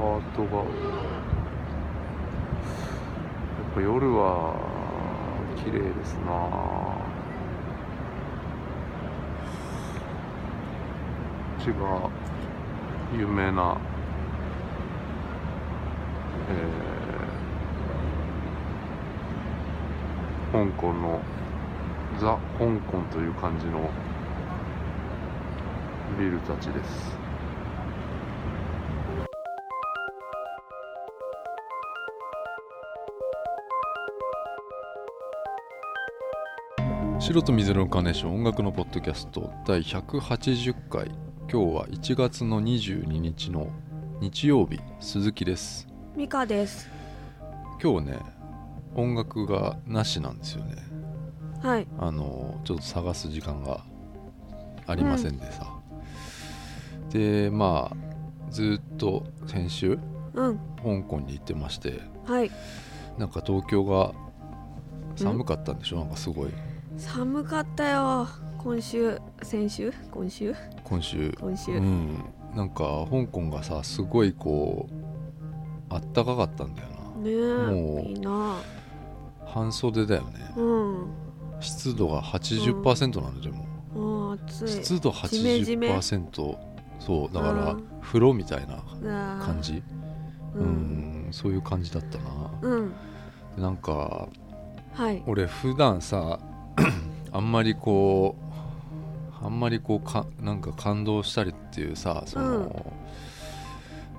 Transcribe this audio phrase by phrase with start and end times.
[0.00, 0.56] ハートが。
[0.56, 0.64] や
[3.70, 4.54] っぱ夜は
[5.62, 6.32] 綺麗ですな。
[6.32, 7.04] こ
[11.60, 12.10] っちが
[13.12, 13.76] 有名な
[16.48, 21.20] えー香港の
[22.18, 23.90] ザ・香港という感じの
[26.18, 27.29] ビルたちです。
[37.30, 41.12] 白と水色のカーネーション音楽のポッドキャスト第180回。
[41.48, 43.70] 今日は1月の22日の
[44.20, 45.86] 日曜日鈴木です。
[46.16, 46.90] ミカです。
[47.80, 48.18] 今日ね
[48.96, 50.74] 音楽がなしなんですよね。
[51.62, 51.86] はい。
[52.00, 53.84] あのちょっと探す時間が
[54.88, 55.72] ありませんでさ、
[57.10, 60.00] でまあずっと先週
[60.34, 60.58] うん。
[60.82, 62.50] 香港に行ってましてはい。
[63.18, 64.14] なんか東京が
[65.14, 66.50] 寒かったんでしょ、なんかすごい
[67.00, 68.28] 寒かったよ。
[68.58, 69.92] 今週先週？
[70.10, 70.54] 今週？
[70.84, 71.32] 今週。
[71.40, 72.24] 今週、うん。
[72.54, 74.94] なんか香港がさすごいこう
[75.88, 76.94] あったかかったんだよね
[77.72, 78.30] もうえいいな。
[78.30, 78.56] な
[79.46, 80.52] 半袖だよね。
[80.56, 81.06] うん。
[81.60, 83.64] 湿度が80%なんだよ、でも。
[83.94, 84.68] もう暑い。
[84.68, 85.90] 湿度ジメジメ。
[85.96, 86.56] 80%
[86.98, 87.84] そうだからうん。
[88.02, 88.76] 風呂みたいな
[89.42, 89.82] 感じ。
[90.54, 91.28] ううん。
[91.28, 92.24] んそういう感じだったな。
[92.62, 92.92] うん。
[93.56, 94.28] でなんか
[94.94, 95.22] はい。
[95.26, 96.38] 俺普段さ
[97.32, 98.36] あんまりこ
[99.42, 102.92] うあんまりこうかなんか感動したりっていうさその、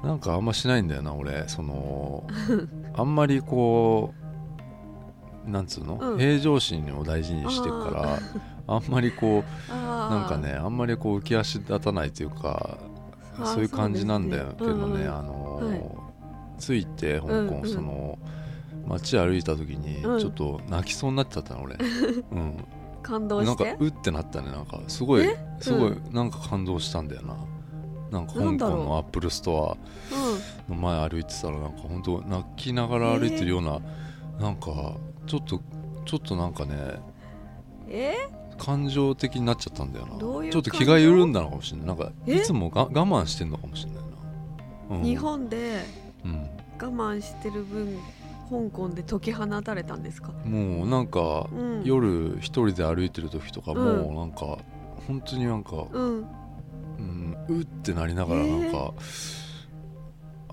[0.04, 2.24] なんかあんましないんだよな俺その
[2.96, 6.18] あんまりこうなんつうの、うん。
[6.18, 8.20] 平常心を大事にしてるから
[8.68, 12.78] あんまりこう なんかねあんまりこう浮き足立たないというか
[13.44, 15.08] そういう感じなんだよ、けどね、そうんうん。
[15.08, 15.82] あのはい。
[16.60, 17.68] 着いて香港、うんうん。
[17.68, 18.20] その
[18.88, 20.20] 街歩いた時にうん。
[20.20, 21.76] ちょっと泣きそうになっちゃったの俺、
[22.32, 22.58] うん、
[23.02, 24.80] 感動なんかしてうってなったねなんか。
[24.88, 25.38] すごいえ？
[25.60, 27.36] すごい、うなんか感動したんだよな。
[28.12, 29.78] なんか香港のアップルスト
[30.10, 33.80] アの前歩いてたらなんか本当泣きながら歩いてるような、
[34.40, 34.96] なんか
[35.28, 35.62] ちょっと
[36.06, 38.16] ちょっとなんかねうんえ？
[38.58, 40.18] 感情的になっちゃったんだよな。
[40.18, 41.88] どういうちょっと気が緩んだのかもしれない。
[41.88, 42.36] なんかえ？
[42.36, 44.04] いつもが我慢してんのかもしれない
[44.90, 45.86] な、うん、日本で
[46.26, 46.50] うん。
[46.82, 47.98] 我慢してる分
[48.52, 50.34] 香港で解き放たれたんですか？
[50.44, 51.84] もうなんか、うん。
[51.86, 54.16] 夜一人で歩いてる時とかも、うん。
[54.16, 54.58] なんか
[55.08, 56.28] 本当になんか、うん。
[57.00, 58.94] うん、うってなりながらえーなんか、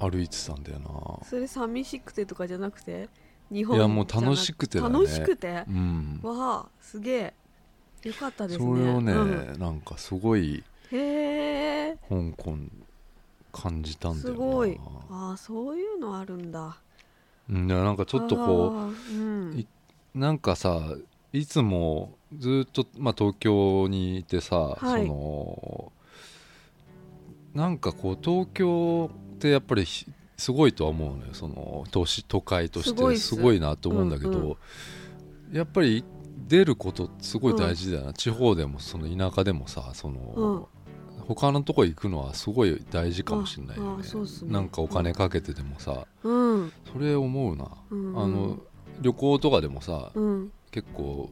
[0.08, 1.26] 歩いてたんだよな。
[1.26, 3.08] それ寂しくてとかじゃなくて？
[3.50, 4.94] 日本いやもう楽しくてだね。
[4.94, 5.64] 楽しくて？
[5.68, 6.20] うん。
[6.22, 7.34] わあすげえ。
[8.04, 8.64] よかったですね。
[8.64, 9.58] それをね、うん。
[9.58, 11.96] なんかすごいへえ。
[12.08, 12.56] 香港
[13.50, 14.40] 感じたんだよな。
[14.40, 14.78] すごい。
[15.10, 16.78] ああそういうのあるんだ
[17.50, 19.58] うん、なんかちょっとこあーうん。
[19.58, 19.66] い
[20.14, 20.80] なんかさ
[21.32, 25.06] いつもずっと、まあ、東京にいてさ、はい。
[25.06, 25.92] その
[27.54, 31.34] なんかこう東京ってやっぱりひすごいとは思うのよ。
[31.34, 33.16] その都市都会として。
[33.16, 34.50] すごいなと思うんだけど、うん
[35.50, 35.56] うん。
[35.56, 36.04] やっぱり
[36.46, 40.68] 出ることすごい大事だよな、地方でもその田舎でもさその、
[41.34, 44.52] 他のとこ行くのはすごい大事かもしれないよあねね。
[44.52, 46.72] なんかお金かけてでもさ、うん。
[46.90, 48.58] それ思うな、うんあの
[49.00, 50.52] 旅行とかでもさ、うん。
[50.70, 51.30] 結構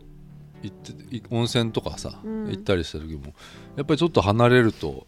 [0.63, 2.49] 行ってい温泉とかさ、うん。
[2.51, 3.33] 行ったりした時も
[3.77, 5.07] やっぱりちょっと離れると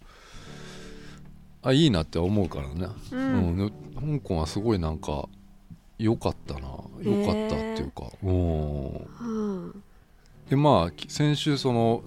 [1.63, 3.73] あいいなって思うからね、ううん。
[3.95, 5.29] 香港はすごいなんか
[5.99, 6.61] 良かったな。
[7.03, 8.95] 良かったっていうか、うん。
[8.95, 9.83] うん。
[10.49, 12.03] でまあき先週その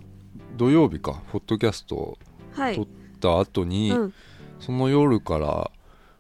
[0.58, 2.18] 土曜日かポッドキャストを
[2.54, 2.76] はい。
[2.76, 2.88] 撮っ
[3.20, 4.14] た後に、うん。
[4.60, 5.72] その夜から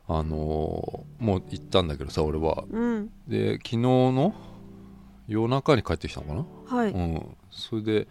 [0.08, 2.64] あのーもう行ったんだけどさ俺は。
[2.70, 3.10] うん。
[3.28, 4.34] で昨日の
[5.28, 6.34] 夜中に帰ってきたのか
[6.74, 6.78] な？
[6.78, 6.92] はい。
[6.92, 8.08] うん、それで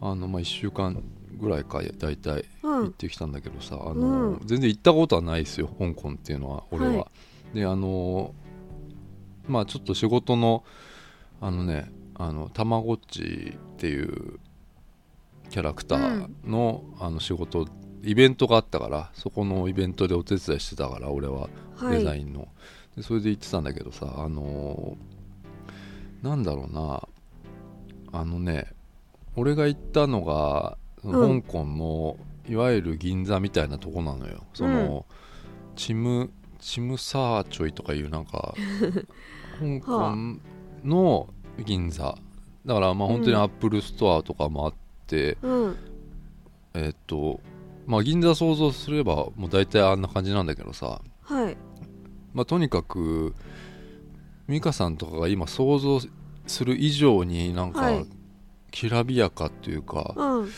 [0.00, 1.02] あの、まあ、1週間
[1.38, 2.82] ぐらいか大体うん。
[2.84, 4.40] 行ってきたんだけどさ、あうのん。
[4.44, 6.92] 全然行ったことはないですよ香港っていうのは俺は。
[6.92, 7.08] は
[7.52, 7.56] い。
[7.56, 8.34] であの
[9.48, 10.64] まあちょっと仕事の
[11.40, 14.38] あのねあのたまごっちっていう
[15.50, 17.66] キャラクターの,、あの仕事
[18.02, 21.98] イベントがあったからそこのイベントでお手伝いしてたから俺ははい。
[21.98, 22.48] デザインの、
[22.96, 27.06] でそれで行ってたんだけどさあのーなんだろうな
[28.12, 28.66] あのね
[29.36, 32.16] 俺が行ったのが香港の、
[32.48, 34.44] いわゆる銀座みたいなとこなのよ。
[34.54, 35.04] その、
[35.76, 38.54] チムチムサーチョイとかいうなんか
[39.60, 40.16] 香港
[40.82, 41.28] の
[41.64, 42.16] 銀座。
[42.64, 43.40] だからまあ本当にうん。
[43.42, 44.78] アップルストアとかもあって、
[45.42, 45.76] うん。
[46.74, 47.40] えっと
[47.86, 51.00] まあ銀座想像すればもう大体あんな感じなんだけどさ。
[51.22, 51.56] はい。
[52.34, 53.34] まあ、とにかく
[54.48, 56.00] 美香さんとかが今想像
[56.46, 58.06] する以上になんかはい。
[58.70, 60.50] きらびやかっていうか、うん。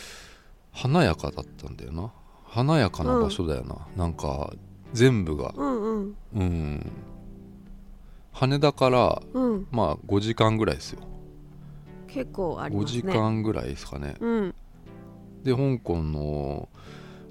[0.72, 2.12] 華やかだったんだよな。
[2.44, 4.52] 華やかな場所だよな、なんか
[4.92, 5.54] 全部が。
[5.56, 6.16] うんうん。
[6.34, 6.92] うん。
[8.32, 9.66] 羽田からうん。
[9.70, 11.00] まあ5時間ぐらいですよ
[12.08, 13.02] 結構あり5ますね。
[13.02, 14.16] 時間ぐらいですかね。
[14.20, 14.54] うん。
[15.44, 16.68] で香港の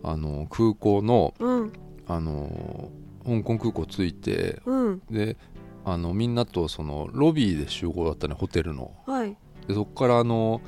[0.03, 1.74] あの空港のうん。
[2.07, 2.89] あの
[3.25, 5.01] 香港空港着いてうん。
[5.12, 5.35] で
[5.83, 8.94] あのみんなとそのロビーで集合だったねホテルの。
[9.06, 9.35] はい。
[9.68, 10.62] でそこからあの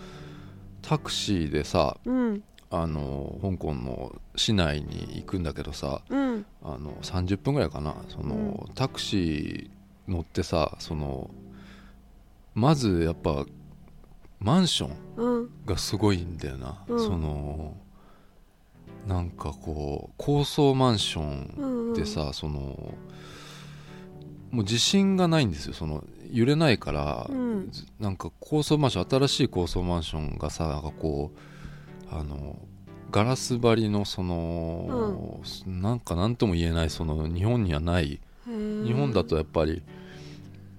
[0.82, 2.44] タクシーでさうん。
[2.72, 6.46] あの香港の市内に行くんだけどさうん。
[6.64, 7.96] あの30分ぐらいかな。
[8.10, 11.30] その、タクシー乗ってさその
[12.56, 13.46] まずやっぱ
[14.40, 15.50] マンションうん。
[15.66, 17.00] がすごいんだよな、うん。
[17.00, 17.76] その
[19.08, 21.22] なんかこう高層マンショ
[21.58, 22.94] うんンでさ、その
[24.52, 25.74] もう地震がないんですよ。
[25.74, 27.70] その揺れないから、うん。
[27.72, 31.32] ずなんか高層マンション新しい高層マンションがさなんかこ
[32.12, 32.58] うあの
[33.12, 38.20] ガラス張りのその、なんか何とも言えないその日本にはない。
[38.46, 39.84] 日日本だとやっぱり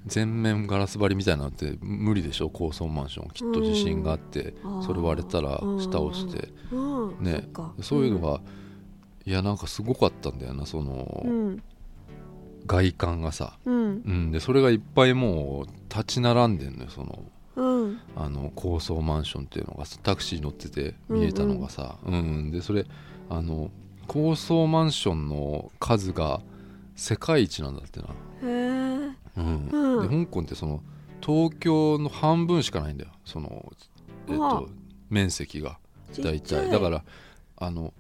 [0.07, 2.49] 全面ガラス張りみたいなのって無理でしょ？
[2.49, 3.31] 高層マンション。
[3.31, 4.55] きっと地震があって、
[4.87, 7.23] それ割れたら下押して、うん。
[7.23, 7.49] ね。
[7.83, 8.41] そういうのが、
[9.27, 11.63] いやなんかすごかったんだよなその、うん。
[12.67, 13.75] 外観がさ、うん。
[13.75, 17.25] うん、でそれがいっぱいもう立ち並んでんのよその
[17.57, 18.01] うん。
[18.17, 19.85] あの高層マンションっていうのが。
[20.03, 22.51] タクシー乗ってて見えたのがさ、うん。
[22.51, 22.87] でそれ
[23.29, 23.71] あの
[24.07, 26.41] 高層マンションの数が
[26.97, 28.09] 世界一なんだってな、
[29.41, 30.01] うん。
[30.01, 30.83] うんで香港ってその
[31.25, 33.11] 東京の半分しかないんだよ。
[33.25, 33.73] その、
[34.29, 34.69] えっと、
[35.11, 35.79] 面積が。
[36.23, 36.71] 大体。
[36.71, 37.05] だから
[37.57, 37.93] あの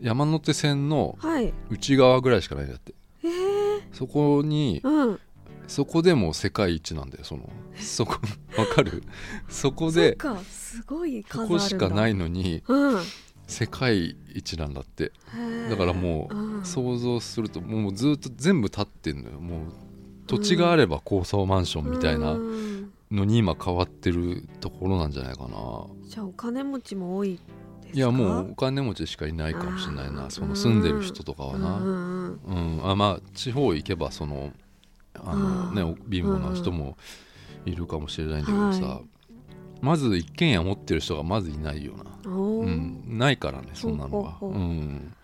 [0.00, 1.52] 山手線のはい。
[1.70, 2.94] 内側ぐらいしかないんだって。
[3.22, 5.20] へえそこにうん。
[5.66, 7.24] そこでも世界一なんだよ。
[7.24, 8.14] その そこ
[8.58, 9.02] わかる？
[9.48, 13.02] そこでかすごい数あこしかないのにうん。
[13.46, 15.12] 世界一なんだって。
[15.70, 16.64] だからもううん。
[16.64, 19.40] 想像するともうずっと全部立ってんのよ。
[19.40, 19.72] もう
[20.30, 22.70] 土地があれば高層マンションみたいなうん。
[23.10, 25.48] のに今変わってるところなんじゃないかな。
[26.04, 27.40] じゃあお金持ちも多い
[27.92, 30.30] いやもうお金持ちしかいないかもしれないな。
[30.30, 31.78] その住んでる人とかはな。
[31.78, 34.52] うんあまあ地方行けばその
[35.14, 36.96] あのね貧乏な人も
[37.66, 39.00] いるかもしれないんだけどさ、は
[39.80, 42.30] まず一軒家持ってる人がまずいないよな。
[42.30, 43.02] うん。
[43.18, 44.62] ないからねそんなのがほうほうほう。
[44.62, 45.14] うん。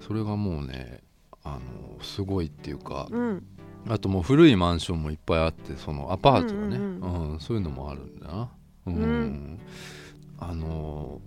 [0.00, 1.02] それがもうね
[1.44, 3.46] あのすごいっていうか、うん
[3.88, 6.84] あともう古いマンションもいっぱいあってそのアパートがね、うう
[7.32, 7.40] んん。
[7.40, 8.50] そういうのもあるんだな。
[8.86, 9.60] うん、うん。
[10.38, 11.20] あの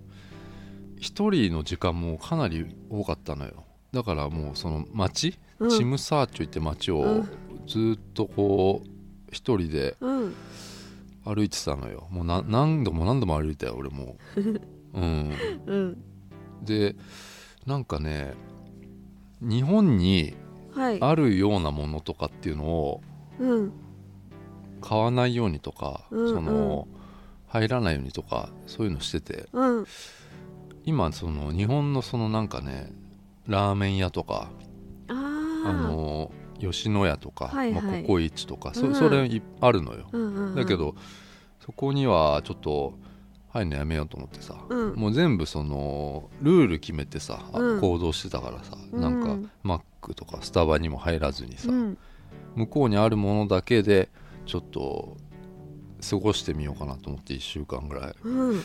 [1.00, 3.64] 一人の時間もかなり多かったのよ。
[3.92, 5.70] だからもうその街、うん。
[5.70, 7.30] チムサーチョイって街をうん。
[7.68, 8.90] ずっとこう
[9.32, 10.34] 一人でうん。
[11.26, 12.08] 歩いてたのよ。
[12.12, 14.18] もうな何度も何度も歩いたよ俺も。
[14.94, 15.32] うん。
[15.66, 16.04] うん。
[16.64, 16.96] で
[17.66, 18.34] なんかね
[19.42, 20.36] 日本にはい
[21.02, 23.02] あるようなものとかっていうのを
[23.40, 23.72] うん。
[24.81, 26.88] 買わないようにとか、うんその
[27.48, 29.48] 入らないようにとかそういうのしてて。
[29.54, 29.86] うん。
[30.86, 32.92] 今その日本のそのなんかね
[33.48, 34.50] ラーメン屋とか
[35.08, 35.13] あ
[35.72, 37.82] の吉野家とか、はいはい。
[37.84, 38.96] まあ、ココイチとかそ,、うん。
[38.96, 40.56] それいあるのよ、うんうんうん。
[40.56, 40.96] だけど
[41.65, 42.94] そこにはちょっと
[43.50, 44.96] 入るのやめようと思ってさ、うん。
[44.96, 49.24] もう全部そのルール決めてさ、行動してたからさ、うんなん。
[49.44, 51.98] かマックとかスタバにも入らずにさ、うん。
[52.55, 54.10] 向こうにあるものだけで
[54.45, 55.17] ちょっと
[56.07, 58.63] 過ごしてみようかなと思って1週間ぐらい、うん。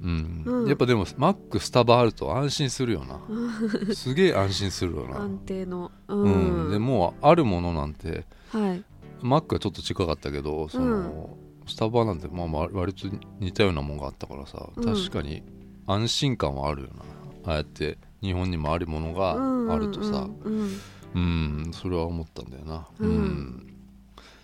[0.00, 0.42] うん。
[0.44, 0.68] うん。
[0.68, 3.20] やっぱでもマックスタバあると安心するよな。
[3.94, 5.92] すげえ安心するよな、安定の。
[6.08, 6.70] ううん。
[6.70, 8.84] でもうあるものなんてはい。
[9.22, 13.08] マックはちょっと近かったけどその、スタバなんてまあまあ割と
[13.40, 14.84] 似たようなもんがあったからさ、うん。
[14.84, 15.42] 確かに
[15.86, 17.02] 安心感はあるよな。
[17.46, 19.32] ああやって日本にもあるものが
[19.74, 20.28] あるとさ。
[20.44, 20.80] うん
[21.14, 22.88] うん、それは思ったんだよな。
[22.98, 23.08] うん。
[23.08, 23.74] うん。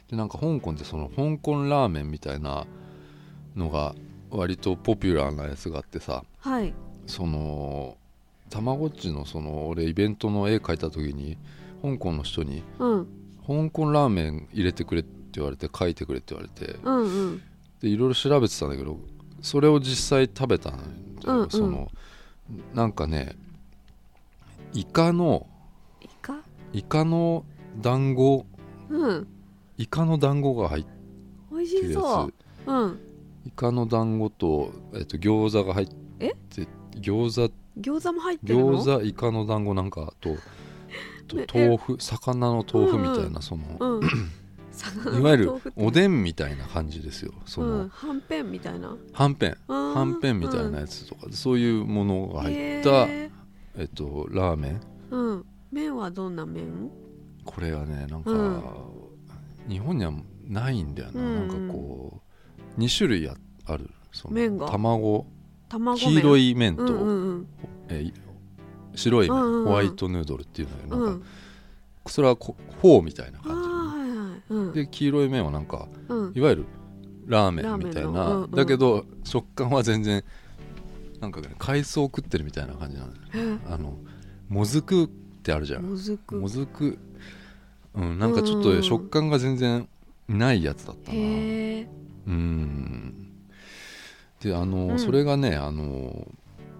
[0.09, 2.67] でなんか香港ってその香港ラーメンみたいな
[3.57, 3.95] のが
[4.31, 6.73] 割とポピュラーなやつがあってさはい。
[7.07, 7.97] その
[8.51, 11.37] たまごっちのその俺イベントの絵描いた時に
[11.83, 13.07] 香港の人にうん。
[13.47, 17.43] 香港ラーメン入れてくれって言われて書いてくれって言われてうんうん。
[17.81, 18.99] でいろいろ調べてたんだけど
[19.43, 21.51] それを実際食べたのんうん。
[21.51, 21.91] その
[22.75, 23.37] なんかね
[24.73, 25.47] イカの
[26.01, 26.41] イカ？
[26.73, 27.45] イカの
[27.81, 28.47] 団子。
[28.89, 29.29] うん。
[29.77, 30.87] イカの団子が入っ
[31.51, 32.33] 美味てるやしそう。
[32.67, 33.01] うん。
[33.45, 36.35] つイカの団子と、えっと、餃子が入ってえ？
[36.97, 37.53] 餃子。
[37.81, 38.83] 餃子も入ってるの？
[38.83, 40.37] 餃子イカの団子なんかと
[41.27, 44.09] とね豆腐魚の豆腐みたいな、うんその、うん。
[45.19, 47.33] いわゆるおでんみたいな感じですよ。
[47.45, 48.97] その、うんはんぺんみたいな。
[49.13, 49.57] はんぺん。
[49.69, 53.31] ははんぺんみたいなやつとか、そういうものが入った、え
[53.85, 54.81] っと、ラーメン？
[55.11, 55.47] うん。
[55.73, 56.91] 麺はどんな麺？
[57.45, 58.63] これがねなんか、うん。
[59.69, 60.13] 日本には
[60.47, 61.49] ないんだよな、うん。
[61.49, 62.23] なんかこ
[62.77, 63.35] う2種類あ
[63.67, 63.91] ある。
[64.13, 64.69] その麺が？
[64.69, 65.27] 卵？
[65.69, 66.09] 卵麺。
[66.09, 67.47] 黄色い麺と、うんうん
[67.89, 68.13] えー
[68.97, 69.65] 白い麺、うんうんうん。
[69.67, 71.15] ホワイトヌードルっていうのがなんか、うん。
[71.15, 71.23] うん
[72.07, 74.73] それはこフォーみたいな感はいはいうん。
[74.73, 76.33] じで黄色い麺はなんかうん。
[76.35, 76.65] いわゆる
[77.27, 80.25] ラーメンみたいな、だけど食感は全然
[81.21, 83.99] なんかね海藻食ってるみたいな感じなのへあの
[84.49, 85.09] もずくっ
[85.43, 85.83] てあるじゃん。
[85.83, 86.37] もずく。
[86.37, 86.99] もずく。
[87.95, 89.89] うんなんかちょっと食感が全然
[90.29, 91.19] ないやつだったな。
[91.19, 91.87] うん。
[94.41, 94.99] であの、うん。
[94.99, 96.27] それがねあの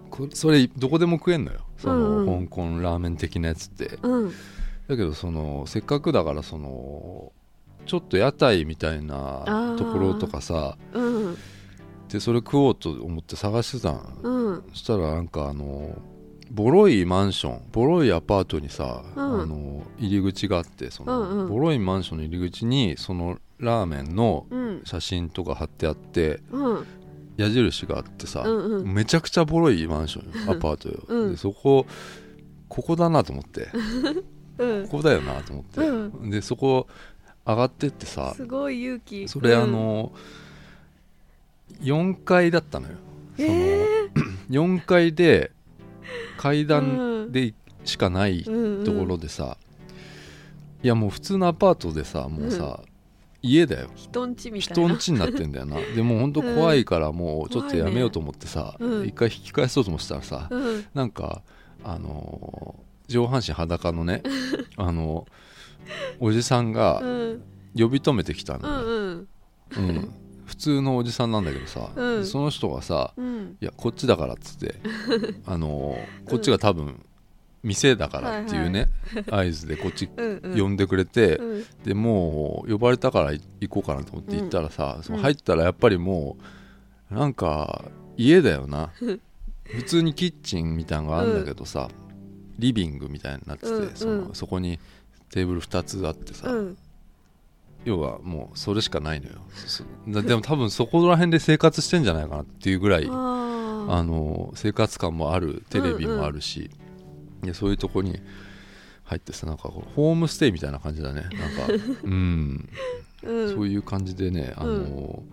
[0.09, 1.59] こそれどこでも食えんのよ。
[1.77, 2.47] その、うんうん。
[2.47, 3.99] 香港ラーメン的なやつって。
[4.01, 4.31] うん。
[4.87, 7.31] だけどそのせっかくだからその
[7.85, 9.77] ちょっと屋台みたいなー。
[9.77, 11.37] ところとかさうん
[12.11, 14.63] でそれ食おうと思って探してたのうん。
[14.71, 15.97] そしたらなんかあの
[16.51, 19.41] ボロいマンションボロいアパートにさ、うん。
[19.41, 21.49] あの入り口があってその、うんうん。
[21.49, 24.81] ボロいマンションの入り口にそのラーメンのうん。
[24.83, 26.85] 写真とか貼ってあってうん。
[27.37, 28.93] 矢印があってさ、うんうん。
[28.93, 31.31] めちゃくちゃボロいマンションよアパートよ、うん。
[31.31, 31.85] でそこ
[32.67, 33.69] ここだなと思って。
[34.59, 34.87] うん。
[34.87, 35.79] ここだよなと思って、
[36.27, 36.87] うでそこ
[37.45, 39.27] 上がってってさすごい勇気。
[39.27, 39.63] それうん。
[39.63, 40.11] あの、
[41.81, 42.93] 4階だったのよ。
[43.37, 44.09] その、 え
[44.49, 45.51] 4階で
[46.37, 47.53] 階段で
[47.85, 49.57] しかないとーころでさ、
[50.83, 52.81] いやもう普通のアパートでさもうさ、
[53.41, 53.89] 家だよ。
[53.95, 54.87] 人んちみたいな。
[54.89, 55.77] 人ん家になってんだよな。
[55.95, 60.85] でもうほんと怖いからもうちょっとやめようと思ってさ、ねうん一回引き返そうと思ってたらさ、うん。
[60.93, 61.41] なんか
[61.83, 64.23] あのー上半身裸のね
[64.77, 65.27] あの
[66.21, 67.41] おじさんうがん。
[67.77, 69.27] 呼び止めてきたのよ、うん
[69.77, 69.89] うん。
[69.89, 70.13] うん
[70.51, 72.25] 普通のおじさんなんだけどさ、うん。
[72.25, 74.75] その人がさうん「いやこっちだから」っつって
[75.47, 77.05] あのーこっちが多分
[77.63, 78.89] 店だからっていうね、
[79.29, 81.63] 合図でこっち呼んでくれて、うん。
[81.85, 86.35] でもう呼ばれたから行こうかなと思って行ったらさ、その入ったらやっぱりも
[87.09, 87.85] うなんか
[88.17, 88.91] 家だよな。
[89.63, 91.87] 普通にキッチンみたいなのがあるんだけどさ、
[92.59, 94.35] リビングみたいになってて、うんそのうん。
[94.35, 94.79] そこに
[95.29, 96.77] テーブル2つあってさ、うん
[97.85, 100.21] 要はもうそれしかないのよ。
[100.21, 106.69] でも多分そこら辺で生活してんじゃないかなっていうぐらいああの生活感もあるテレビもあるし、
[107.41, 108.19] でそういうとこに
[109.03, 111.23] 入ってさなんかホームステイみたいな感じだね。
[111.23, 111.37] なんか
[112.03, 112.69] うん。
[113.23, 113.53] ーうん。
[113.53, 115.23] そういう感じでね、あの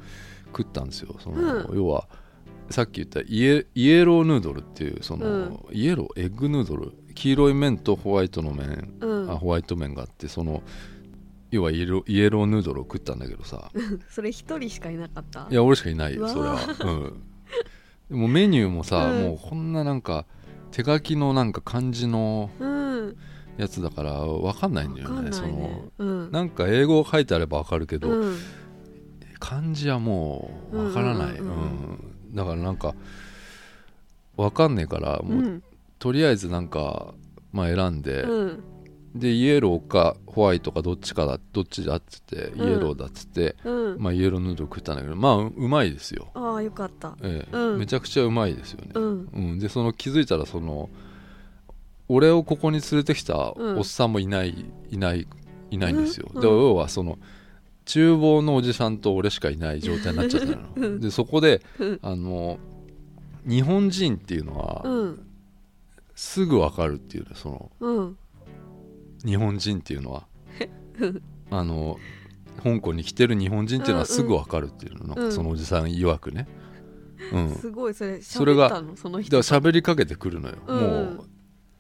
[0.47, 1.17] 食ったんですよ。
[1.21, 2.09] その、要は
[2.71, 5.59] さっき言ったイエイエローヌードルっていうその、うん。
[5.73, 6.23] イエロー？
[6.23, 6.93] エッグヌードル？
[7.14, 9.31] 黄色い麺とホワイトの麺、うん。
[9.31, 10.62] あホワイト麺があってその
[11.50, 13.71] 要はイエローイエローヌードルを食ったんだけどさ。
[14.11, 15.47] それ一人しかいなかった？
[15.50, 17.23] いや俺しかいないうよわそれは、うん、
[18.11, 19.23] でもメニューもさ、うん。
[19.23, 20.26] もうこんななんか
[20.71, 23.17] 手書きのなんか漢字のうん。
[23.57, 25.83] やつだから分かんないんだよわかんねないね。
[25.99, 26.25] そうん。
[26.26, 28.37] のなんか英語書いてあれば分かるけど、うん。
[29.40, 31.61] 漢字はもう分からない、うんんううん。
[31.61, 31.64] う
[32.33, 32.35] ん。
[32.35, 32.95] だからなんか
[34.37, 35.62] 分かんねえからもう、うん。
[35.99, 37.14] とりあえずなんか、
[37.50, 38.64] まあ、選んで、うん
[39.18, 43.98] でイエローかホワイトかどっちかだどっちだっつってイエローだっつって、うん。
[43.98, 47.16] まあ、イエローヌードル食ったんだけどまあううまいですよ、ああよかった。
[47.22, 47.56] ええ。
[47.56, 47.78] うん。
[47.78, 49.28] めちゃくちゃうまいですよね、うん。
[49.32, 50.88] うん、でその気づいたらその
[52.08, 53.78] 俺をここに連れてきたうん。
[53.78, 55.26] おっさんもいない、いない
[55.70, 56.40] いないんですよ、うん。
[56.40, 57.18] で要はその
[57.84, 60.98] 厨房のおじさんと俺しかいない状態になっちゃったの。
[61.00, 61.98] でそこでうん。
[62.02, 62.58] あの
[63.46, 65.25] 日本人っていうのはうん。
[66.14, 68.16] すぐ分かるっていうねそのうん
[69.25, 70.26] 日本人っていうのは。
[71.50, 71.98] あの
[72.62, 76.48] 香港に来てる日本人っていうのはすぐ分かるっていうの、なんかそのおじさん曰くね、
[77.32, 80.80] うん、すごいそれそれがそのだ人から喋りかけてくるのよ、うん。
[80.80, 81.25] もう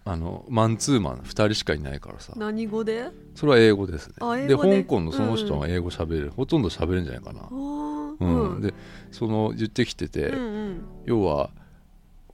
[0.04, 2.32] あのマンツーマン2人しかいないからさ。
[2.36, 3.10] 何語で？
[3.34, 4.14] それは英語ですね。
[4.46, 4.56] で？
[4.56, 7.48] 香港のその人は英語喋れる、ほとんど喋れるんじゃないかな。
[7.50, 8.54] うん。
[8.54, 8.60] うん。
[8.60, 8.72] で
[9.10, 10.82] その言ってきてて、うんうん。
[11.04, 11.50] 要は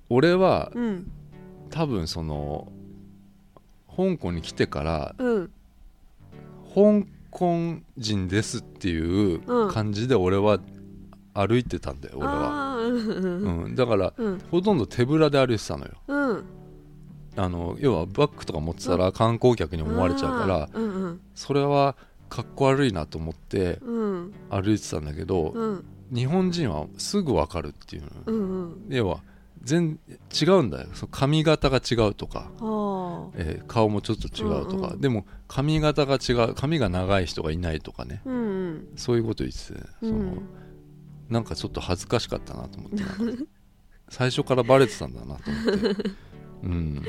[0.09, 1.11] 俺はうん。
[1.71, 2.71] 多分その
[3.97, 5.51] 香港に来てからうん。
[6.75, 9.71] 香港人ですっていううん。
[9.71, 10.59] 感じで俺は
[11.35, 14.39] 歩いてたんだよ、うんうんうん、だからうん。
[14.51, 15.93] ほとんど手ぶらで歩いてたのよ。
[16.07, 16.45] うん。
[17.37, 21.21] あの要はバッグとか持ってたら観光客に思われちゃうから、うんうん。
[21.35, 21.97] それは
[22.29, 24.33] かっこ悪いなと思ってうん。
[24.51, 25.85] 歩いてたんだけど、うん。
[26.13, 28.87] 日本人はすぐ分かるっていうの、うんうん。
[28.89, 29.21] 要は
[29.65, 29.99] 全
[30.33, 30.89] 違うんだよ。
[30.95, 32.51] その髪型が違うとか。
[32.61, 38.21] あえー顔もちょっと違うとか、うんうんでも髪型が違う髪が長い人がいないとかね。
[38.25, 38.89] うんうん。
[38.97, 40.11] そういうこと言ってて、うん。
[40.11, 40.43] その
[41.31, 43.03] なんかちょっと恥ずかしかったなと思って。
[44.11, 46.11] 最初からバレてたんだなと思って。
[46.65, 47.03] うん。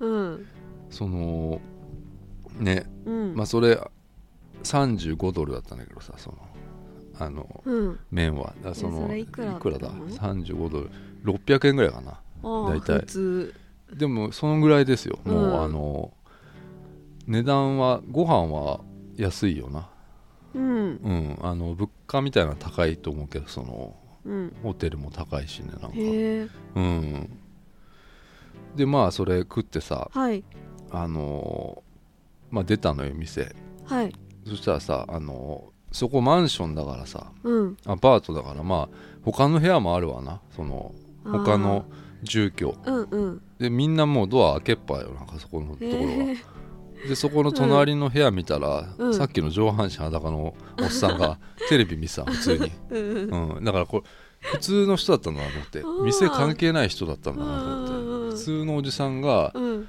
[0.00, 0.46] うん。
[0.90, 1.60] その
[2.58, 2.90] ね。
[3.04, 3.34] うん。
[3.34, 3.80] まあそれ
[4.64, 6.38] 35ドルだったんだけどさその
[7.18, 7.98] あのうん。
[8.10, 8.54] 麺は。
[8.74, 10.90] そのいくらだ35ドル
[11.26, 12.20] 600円ぐらいかな。
[12.42, 13.04] 大体。
[13.94, 15.18] でもそのぐらいですよ。
[15.24, 15.62] もう、うん。
[15.62, 16.12] あの
[17.26, 18.80] 値段はご飯は
[19.16, 19.88] 安いよな。
[20.54, 20.62] うん。
[20.64, 21.38] うん。
[21.42, 24.56] あの物価みたいなのは高いと思うけどそのうん。
[24.62, 25.88] ホテルも高いしねなんか。
[26.76, 27.38] うん。
[28.74, 30.44] でまあそれ食ってさはい。
[30.90, 31.82] あの
[32.50, 33.54] まあ出たのよ店。
[33.84, 34.12] はい。
[34.46, 37.76] そしたらさあのそこマンションだからさうん。
[37.86, 40.40] アパートだからまあ他の部屋もあるわな。
[40.54, 40.92] その
[41.30, 41.86] 他の
[42.22, 42.74] 住居。
[42.84, 43.42] うんうん。
[43.58, 45.96] でみんなもうドア開けっぱよなんかそこのところは。
[45.98, 46.36] へえ
[47.08, 49.14] でそこの隣の部屋見たら、うん。
[49.14, 54.02] さっきの上半身裸のおっさんがテレビ見てたの普通に、うんうん、だからこれ
[54.40, 55.80] 普通の人だったんだなと思って。
[55.80, 56.04] うん。
[56.06, 57.94] 店関係ない人だったんだなと思って。
[57.94, 59.88] うん普通のおじさんがうん。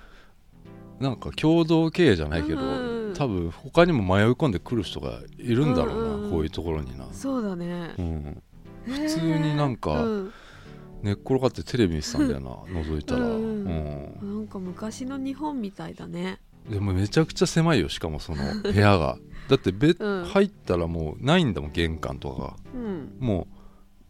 [0.99, 7.93] なんか共同経営じゃないけどうん多分他にも迷い込んでくる人がいるんだろううんなこういうところにな、そうだね。
[7.97, 8.43] うん、
[8.85, 10.33] 普普通になんかうん
[11.03, 12.49] 寝っ転がってテレビ見てたんだよな
[12.81, 16.39] 覗いたら、うんうんなんか昔の日本みたいだね。
[16.69, 19.17] でもめちゃくちゃ狭いよしかもその 部屋が。
[19.47, 20.25] だってベッ、うん。
[20.25, 22.55] 入ったらもうないんだもん玄関とかが。
[22.73, 23.17] うん。
[23.19, 23.57] もう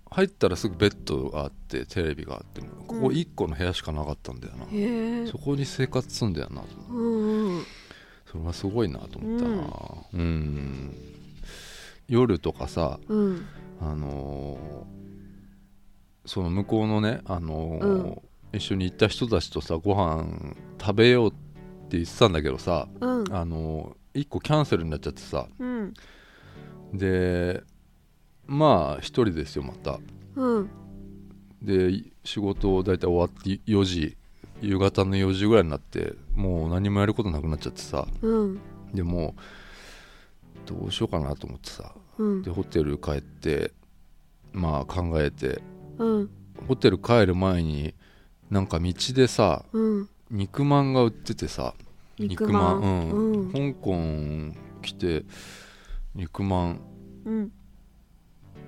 [0.09, 3.05] 入ったらすぐベッドがあってテレビがあってここうん。
[3.07, 5.27] 1個の部屋しかなかったんだよな、へえ。
[5.27, 7.63] そこに生活すんだよなうんうん
[8.25, 9.63] それはすごいなと思ったな。
[10.13, 10.95] うん。
[12.07, 13.45] 夜とかさうん。
[13.79, 14.96] あのー
[16.27, 18.21] その向こうのね、あのーうん。
[18.53, 23.33] 一緒に行った人たちとさご飯食べようって言ってたんだけどさ、うん。
[23.33, 25.47] あのー、1個キャンセルになっちゃってさ。
[25.57, 25.93] うん。
[26.93, 27.63] で
[28.45, 29.99] まあ一人ですよまた。
[30.35, 30.69] うん。
[31.61, 34.17] で仕事を大体終わって4時
[34.61, 38.05] 夕方の4時ぐらいになってもう何もやることなくなっちゃってさ。
[38.21, 38.59] うん。
[38.93, 39.35] でも
[40.65, 41.93] うどうしようかなと思ってさ。
[42.17, 42.41] うん。
[42.41, 43.71] でホテル帰って
[44.51, 45.61] まあ考えて
[45.97, 46.29] うん
[46.67, 47.93] ホテル帰る前に
[48.49, 51.73] なんか道でさうん肉まんが売っててさ
[52.19, 52.81] 肉まん。
[52.81, 53.31] うん。
[53.51, 53.73] うん。
[53.73, 55.23] 香港来て
[56.15, 56.81] 肉まん。
[57.25, 57.51] うん。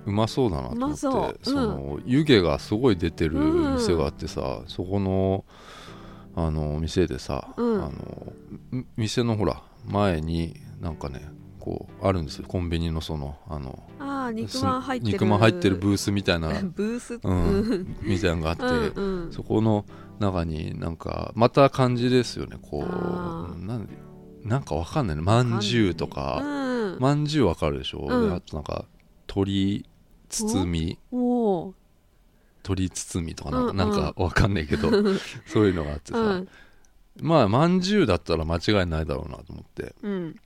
[0.06, 1.54] うまそうだなと思ってそう。
[1.54, 1.54] うん。
[1.54, 5.44] の湯気がすごい出てる店があってさ、そこの
[6.36, 7.84] あの店でさ、うん。
[7.84, 8.32] あの
[8.70, 12.44] み店のほら前になんかねこうあるんですよ。
[12.46, 15.12] コンビニのそのあのああ肉まん入ってる。
[15.12, 19.32] 肉まん入ってるブースみたいな、 ブースうん、みたいなのがあって、うんうん。
[19.32, 19.84] そこの
[20.18, 22.58] 中になんかまた感じですよね。
[22.60, 23.88] こうなん
[24.44, 25.22] なんかわかんないね。
[25.22, 26.40] まんじゅうとか。
[26.42, 26.98] うん。
[26.98, 28.28] まんじゅうわかるでしょ、うん。
[28.30, 28.86] であとなんか
[29.28, 29.86] 鶏
[30.28, 30.98] 包み。
[31.12, 31.74] おお
[32.62, 33.76] 鶏包みとかなんか,、うん。
[33.76, 34.90] なんかわかんないけど。
[35.46, 36.48] そういうのがあってさ、うん。
[37.20, 39.94] まあまんじゅうだったら間違いないだろうなと思って。
[40.02, 40.36] うん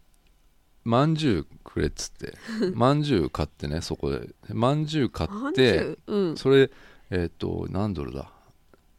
[0.85, 2.35] まんじゅうくれっつって。
[2.75, 4.29] まんじゅう買ってねそこで。
[4.53, 6.37] まんじゅう買まんじってゅううん。
[6.37, 6.71] それ
[7.11, 8.31] えっ、と何ドルだ？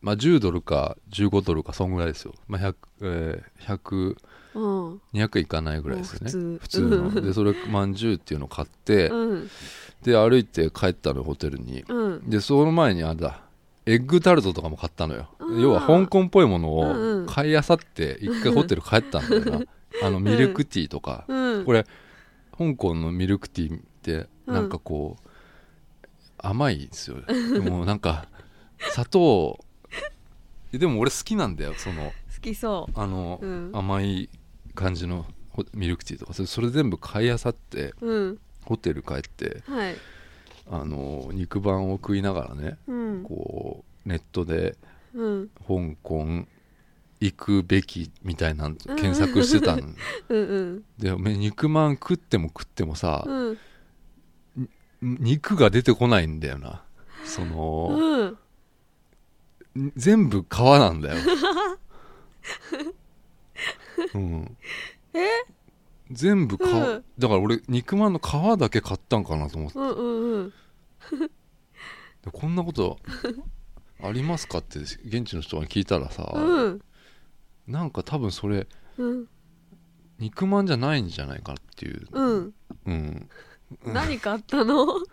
[0.02, 4.16] まあ10ドルか15ドルかそんぐらいですよ、まあ、100、えー、100
[4.56, 5.02] うん。
[5.14, 6.32] 200いかないぐらいですよね。
[6.34, 6.82] もう普通。
[6.82, 7.22] 普通の。
[7.22, 9.50] でそれまんじゅうっていうのを買って、うん。
[10.04, 11.84] で歩いて帰ったのよホテルに。
[11.88, 12.30] うん。
[12.30, 13.42] でその前にあれだ
[13.86, 15.30] エッグタルトとかも買ったのよ。
[15.40, 15.62] うん。
[15.62, 19.66] 要は香港っぽいものを買いあさって一回ホテル帰ったんだよな
[20.04, 21.66] あのミルクティーとか、うん。
[21.66, 21.86] これ
[22.58, 25.28] 香港のミルクティーってなんかこう、
[26.38, 27.18] 甘いですよ。
[27.54, 28.28] で もなんか
[28.92, 29.60] 砂糖。
[30.72, 32.12] でも俺好きなんだよその。
[32.34, 33.72] 好きそあの、ううん。
[33.74, 34.30] 甘い
[34.74, 36.34] 感じのホミルクティーとか。
[36.34, 38.40] それ全部買いあさってうん。
[38.64, 39.96] ホテル帰ってはい。
[40.70, 43.24] あの肉まんを食いながらねうん。
[43.24, 44.76] こうネットで
[45.14, 45.50] うん。
[45.68, 46.46] 香港
[47.20, 49.96] 行くべきみたいなの検索してたん。
[50.30, 50.84] うんうん。
[50.98, 53.58] でおめえ肉まん食っても食ってもさ、うん。
[55.02, 56.84] 肉が出てこないんだよな。
[57.24, 58.38] その、
[59.76, 59.92] うん。
[59.96, 61.18] 全部皮なんだよ。
[64.14, 64.58] うん。
[65.14, 65.28] え？
[66.12, 67.04] 全部皮、うん。
[67.18, 69.80] だから俺肉まんの皮だけ買ったんかなと思って。
[69.80, 70.54] うんうんうん。
[72.24, 73.00] でこんなこと
[74.02, 76.82] ありますかって現地の人に聞いたらさ、うん
[77.68, 79.26] なんか多分それうん。
[80.20, 82.54] 肉まんじゃないんじゃないかなっていう、うん。
[82.86, 83.30] うん、
[83.86, 84.86] 何買ったの？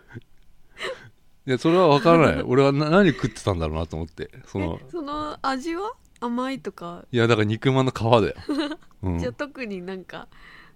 [1.45, 2.41] いやそれは分からない。
[2.43, 4.31] 俺はな何食ってたんだろうなと思って。
[4.45, 5.91] そのその味は？
[6.21, 8.35] 甘いとか、いやだから肉まんの皮だよ、
[9.03, 10.29] うん、いじゃあ特になんか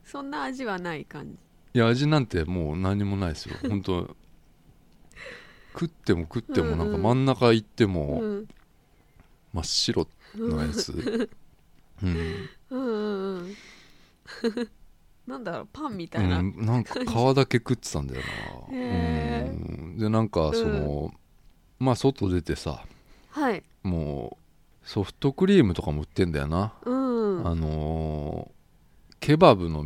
[0.04, 1.80] そんな味はない感じ。
[1.80, 3.56] や味なんてもう何もないですよ。
[3.62, 4.18] 本当
[5.72, 8.48] 食っても食ってもなんか真ん中行ってもうん。
[9.54, 11.30] 真っ白のやつ
[12.04, 13.56] うん、うんうんうん。
[15.28, 18.22] なんだろうパンみうたいな、ん、なんか皮だけ食ってたんだよ
[18.72, 21.14] な、へうん、でなんかその、
[21.80, 22.86] まあ外出てさ
[23.32, 23.62] はい。
[23.84, 24.38] も
[24.84, 26.94] うソフトクリームとかも売ってんだよな、う
[27.42, 27.48] ん。
[27.48, 28.58] あのー
[29.20, 29.84] ケバブの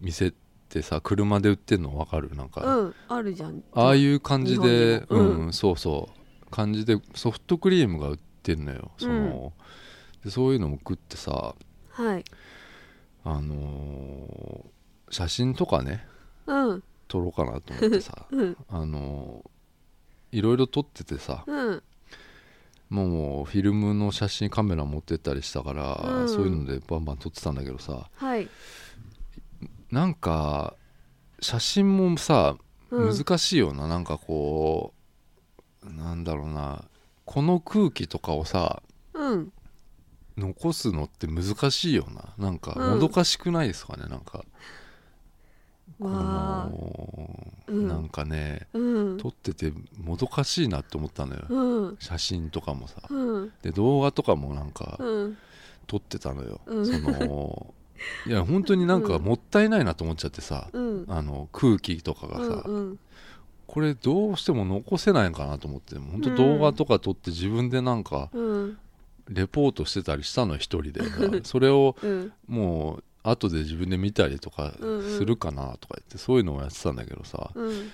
[0.00, 0.34] 店っ
[0.68, 2.34] てさ車で売ってんの分かる？
[2.36, 2.94] なんか、うん。
[3.08, 3.62] あるじゃん。
[3.72, 6.08] ああいう感じでうん、そうそ
[6.46, 6.50] う。
[6.50, 8.92] 感じでソフトクリームが売ってんのよ。
[8.96, 9.52] その、
[10.28, 11.54] でそういうのも食ってさ
[11.90, 12.24] はい。
[13.24, 14.68] あのー
[15.10, 16.06] 写真とかね
[16.46, 16.82] うん。
[17.08, 18.56] 撮ろうかなと思ってさ うん。
[18.68, 21.82] あのーいろいろ撮っててさうん。
[22.90, 26.28] もうフィルムの写真カメラ持ってったりしたから、うん。
[26.28, 28.48] そういうのでバンバン撮ってたんだけどさはい、
[29.90, 30.74] なんか
[31.40, 32.56] 写真もさ
[32.90, 34.94] うん、難しいよな、なんかこ
[35.82, 36.84] うなんだろうな
[37.26, 39.52] この空気とかをさうん
[40.38, 42.32] 残すのって難しいよな。
[42.38, 42.90] なんかうん。
[42.94, 44.44] もどかしくないですかね、なんか。
[45.98, 47.88] この、うん。
[47.88, 49.16] なんかねうん。
[49.18, 51.96] 撮っててもどかしいなって思ったのよ、うん。
[51.98, 53.02] 写真とかもさ。
[53.08, 53.52] うん。
[53.62, 55.38] で動画とかもなんかうん。
[55.86, 56.86] 撮ってたのよ、うん。
[56.86, 57.74] その
[58.26, 61.04] いや本当になんかもったいないなと思っちゃってさ、うん。
[61.08, 62.98] あの空気とかがさ、うん
[63.66, 68.78] これどうしても残せないかなと思って本当動画とか撮って自分でなんかうん
[69.28, 71.00] レポートしてたりしたのよ一人で。
[71.44, 72.32] それをうん。
[72.46, 74.72] もう後で自分で見たりとか
[75.16, 77.90] するかなとか言ってそういうのをやってたんだけどさうん。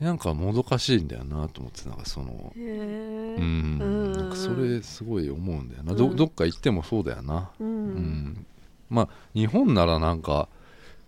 [0.00, 2.64] なんかもどかしいんだよなと思ってなんかそのうん。
[2.64, 5.92] うんなんかそれすごい思うんだよな。
[5.92, 5.98] うん。
[5.98, 7.50] どどっか行ってもそうだよな。
[7.60, 7.88] ううん。
[7.94, 8.46] ん
[8.90, 10.48] まあ日本ならなんか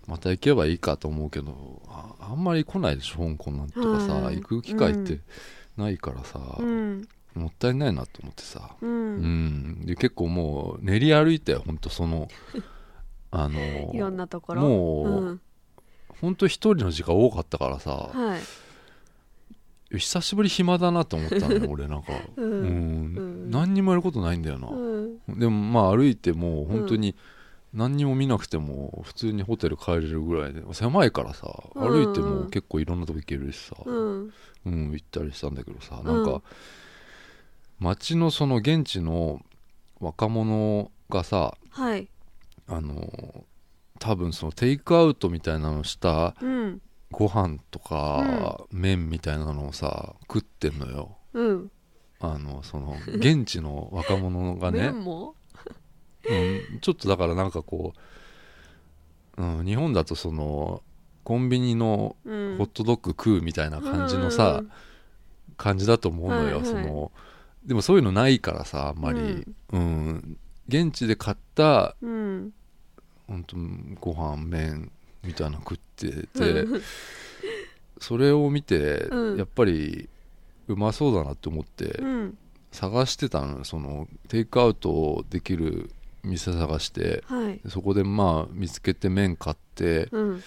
[0.06, 5.18] また行けばいいかと思うけどああんまり来ないでしょ香港なんてとかさはい行く機会って
[5.76, 6.38] ないからさ。
[6.60, 8.76] うんもったいないなと思ってさ。
[8.80, 9.80] ううん。
[9.82, 12.28] んで結構もう練り歩いたよほんとその
[13.30, 14.62] あのいろんなところ。
[14.62, 15.40] もううん。
[16.20, 18.10] ほんと一人の時間多かったからさ。
[18.12, 18.40] はい。
[19.98, 22.12] 久しぶり暇だなと思ったのよ 俺なんか。
[22.36, 22.52] ううん。
[22.52, 23.50] うん。
[23.50, 24.68] 何にもやることないんだよな。
[24.68, 25.38] うん。
[25.38, 27.14] でもまあ歩いても本当に
[27.72, 31.88] 何にも見なくても普通にホテル帰れるぐらいで狭いからさうん。
[31.88, 34.32] 歩いても結構いろんなとこ行けるしさ、うん。
[34.66, 36.04] うん、行ったりしたんだけどさん。
[36.04, 36.40] なんか
[37.80, 39.40] 街のその現地の
[40.00, 42.08] 若者がさはい。
[42.66, 43.44] あの
[43.98, 46.80] 多分そのテイクアウトみたいなのしたうん。
[47.10, 51.16] ご飯とか麺みたいなのをさ食ってんのよ。
[51.32, 51.70] うん。
[52.20, 54.90] あのその現地の若者がね。
[54.92, 55.34] 麺も？
[56.26, 56.34] う
[56.76, 57.92] ん、ちょっとだからなんかこ
[59.36, 60.82] う、うん、日本だとその
[61.22, 62.56] コンビニのうん。
[62.56, 64.62] ホットドッグ食うみたいな感じのさ、
[65.56, 66.64] 感じだと思うのよ、はいはい。
[66.64, 67.12] その
[67.66, 70.36] でもそういうのないからさあんまり、うん。
[70.68, 72.52] 現地で買ったうん。
[73.26, 73.56] 本当
[74.00, 74.90] ご飯麺
[75.22, 76.82] みたいなの食ってて、うん。
[77.98, 79.38] それを見て、うん。
[79.38, 80.08] やっぱり
[80.68, 82.38] うまそうだなって思ってうん。
[82.70, 83.64] 探してたのよ。
[83.64, 85.90] そのテイクアウトできる
[86.22, 87.60] 店探してはい。
[87.62, 90.42] でそこでまあ見つけて麺買ってうん。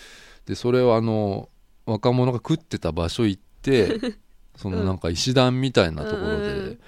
[0.46, 1.50] でそれをあの
[1.86, 3.98] 若者が食ってた場所行って
[4.56, 6.80] そのなんか石段みたいなところうんうんうでん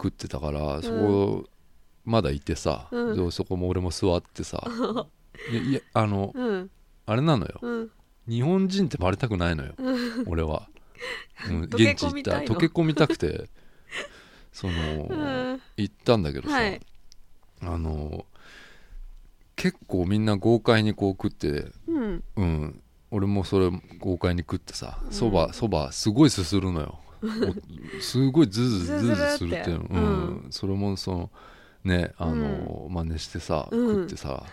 [0.00, 1.44] 食ってたからそこ
[2.04, 3.16] まだいてさうん。
[3.26, 4.62] でそこも俺も座ってさ
[5.50, 6.70] いやあのうん。
[7.06, 7.58] あれなのよ。
[7.62, 7.90] うん。
[8.28, 9.72] 日本人ってバレたくないのよ
[10.26, 10.68] 俺は、
[11.48, 12.40] うん、現地行った。
[12.40, 13.48] 溶け込みたくて。
[14.52, 15.62] そのうん。
[15.78, 16.80] 行ったんだけどさ、はい。
[17.62, 18.26] あの
[19.56, 22.24] 結構みんな豪快にこう食ってうん。
[22.36, 22.82] うん。
[23.10, 25.12] 俺もそれ豪快に食ってさうん。
[25.12, 26.98] そばそばすごいすするのよ。
[27.07, 27.07] お
[28.00, 29.78] すごいズズズズズするっていう。
[29.78, 29.98] のう
[30.46, 30.46] ん。
[30.50, 31.30] それもその
[31.84, 33.94] ねあの、真似してさうん。
[33.94, 34.44] 食ってさ、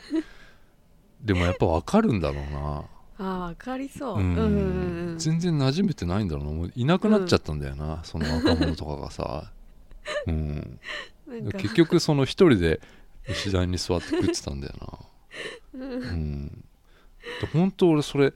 [1.21, 2.84] でもやっぱ分かるんだろうな。
[3.17, 4.17] あーわかりそう。
[4.17, 5.19] ううんんうんうん。
[5.19, 6.51] 全然馴染めてないんだろうな。
[6.51, 9.51] もういなくなっちゃったんだよな、その若者とかがさ、
[10.28, 10.80] うん、
[11.54, 12.82] 結局その一人で
[13.28, 14.73] 石段に座って食ってたんだよ
[15.73, 16.43] うな、うん。
[16.45, 16.47] ん、
[17.41, 18.34] で本当俺それ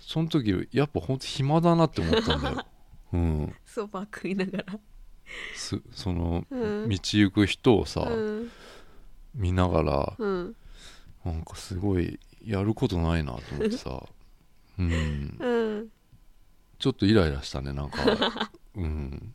[0.00, 2.64] その時やっぱ本当暇だなって思ったんだよ、
[3.12, 4.78] うん、そば食いながら。
[5.54, 6.88] すそのうん。
[6.88, 8.50] 道行く人をさ、うん。
[9.34, 10.56] 見ながらうん。
[11.24, 14.02] なんかすごいやることないなと思ってさ、
[14.78, 15.88] うん、うん。
[16.78, 19.34] ちょっとイライラしたねなんか、 うん、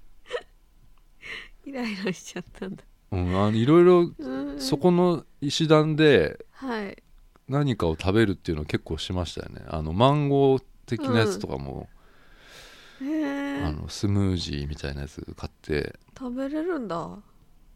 [1.65, 2.83] イライラしちゃったんだ。
[3.11, 4.59] うん、あのいろいろうん。
[4.59, 7.03] そこの石段ではい。
[7.49, 9.65] 何かを食べるっていうのを結構しましたよね。
[9.67, 12.00] あのマンゴー的なやつとかも、へえ
[13.65, 15.95] あのスムージーみたいなやつ買って。
[16.17, 17.17] 食べれるんだ。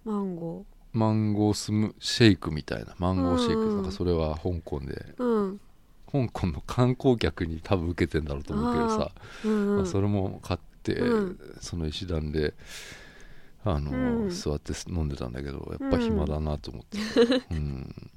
[0.03, 2.95] マンゴマンゴースムシェイクみたいな。
[2.99, 4.93] マンゴーシェイク、なんかそれは香港で。
[5.17, 5.59] ーうん。
[6.11, 9.11] 香港の観光客に多分受けてんだろうと思うけどさ。
[9.43, 9.77] うんうん。
[9.77, 11.39] まあ、それも買って、うん。
[11.59, 12.53] その石段で
[13.65, 14.29] あの、うん。
[14.29, 16.99] 座って飲んでたんだけどやっぱ暇だなと思って、
[17.51, 18.11] うん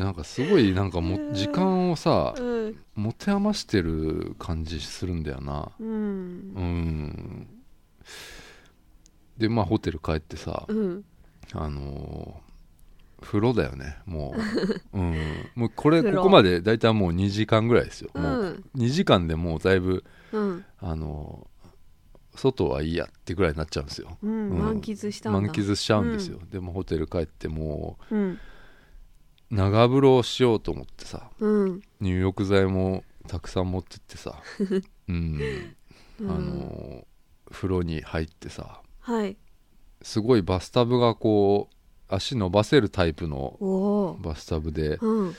[0.00, 2.76] なんかすごいなんかもうん時間をさうん。
[2.94, 5.70] 持て余してる感じするんだよな。
[5.78, 5.88] うん。
[5.88, 7.46] うん。
[9.38, 11.04] でまあホテル帰ってさ、うん。
[11.52, 12.44] あのー
[13.24, 14.40] 風呂だよねもう、
[14.98, 15.14] うん、
[15.54, 20.64] もうこれここまで大体もう2時間ぐらいですよ、うもうん2時間でもうだいぶうん。
[20.78, 21.48] あの
[22.34, 24.18] 外はいいやってぐらいになっちゃうんですよ。
[24.20, 28.18] 満喫した満喫しちゃうんですよ、でもホテル帰ってもうん。
[28.30, 28.38] う
[29.50, 31.80] 長風呂をしようと思ってさうん。
[32.00, 34.40] 入浴剤もたくさん持ってってさ
[35.08, 35.40] うん。
[36.20, 36.30] うん。
[36.30, 37.06] あの
[37.50, 39.36] 風呂に入ってさはい。
[40.02, 41.74] すごいバスタブがこう
[42.14, 45.34] 足伸ばせるタイプのバスタブでうん。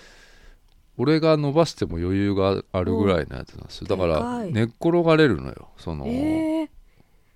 [0.98, 3.88] 俺が伸ばしても余裕があるぐらいのやつなんですよ。
[3.88, 4.54] だからい。
[4.54, 6.70] 寝っ転がれるのよその、ええ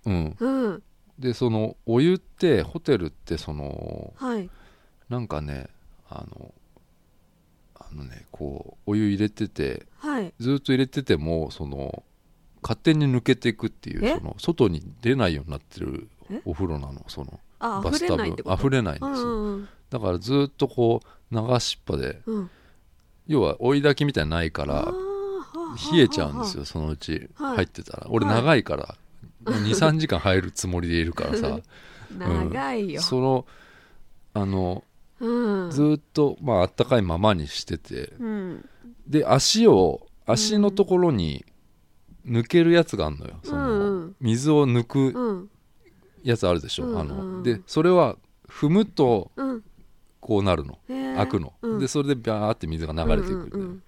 [0.05, 0.37] うん。
[0.39, 0.83] うん。
[1.17, 4.49] でそのお湯ってホテルってそのはい。
[5.09, 5.67] なんかね
[6.09, 6.53] あの
[7.91, 10.33] あのねこうお湯入れててはい。
[10.39, 12.03] ずっと入れててもその
[12.61, 14.15] 勝手に抜けていくっていうえ？
[14.17, 16.41] その外に出ないようになってるえ？
[16.45, 18.25] お風呂なのそのバスタブ。
[18.53, 22.35] 溢れないんうですよ、んうんだからずっとこう流しっぱでうん。
[22.35, 22.49] うん
[23.27, 24.91] 要は追い炊きみたいなのないから
[25.93, 27.55] 冷えちゃうんですよそのうちはい。
[27.57, 28.07] 入ってたら。
[28.09, 28.35] 俺はい。
[28.37, 28.95] 長いから
[29.45, 31.59] 23時間入るつもりでいるからさ。
[32.17, 33.45] 長いよ、その
[34.33, 34.83] あの
[35.19, 38.13] うん、ずっとまああったかいままにしてて。
[38.19, 38.65] うん。
[39.07, 41.43] で足を足のところに
[42.25, 44.15] 抜けるやつがあるのよ、そのうんうん。
[44.21, 45.49] 水を抜くうん。
[46.23, 47.37] やつあるでしょ、あうんうん。
[47.37, 47.43] の。
[47.43, 49.63] でそれは踏むとうん。
[50.21, 51.15] こうなるのへー。
[51.15, 51.79] 開くの、うん。
[51.79, 53.83] でそれでビャーって水が流れていくんだよ、うん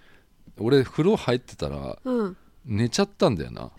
[0.57, 2.19] 俺風呂入ってたらうん。
[2.19, 3.71] うん寝ちゃったんだよな。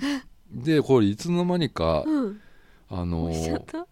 [0.50, 2.40] でこれいつの間にか、うん。
[2.88, 3.86] あの押しちゃった？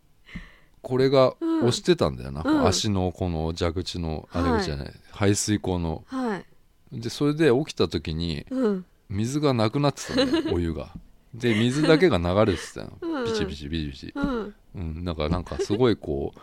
[0.82, 1.58] これがうん。
[1.60, 2.66] 押してたんだよな、うん。
[2.66, 6.04] 足のこの蛇口のあれじゃない、排水口の。
[6.06, 7.00] はい。
[7.00, 8.84] でそれで起きた時にうん。
[9.08, 10.92] 水がなくなってたんだよ お湯が。
[11.34, 13.24] で水だけが流れてたのうん。
[13.24, 14.54] ビチビチビチビチ、うん。
[14.74, 16.38] うん、だからなんかすごいこう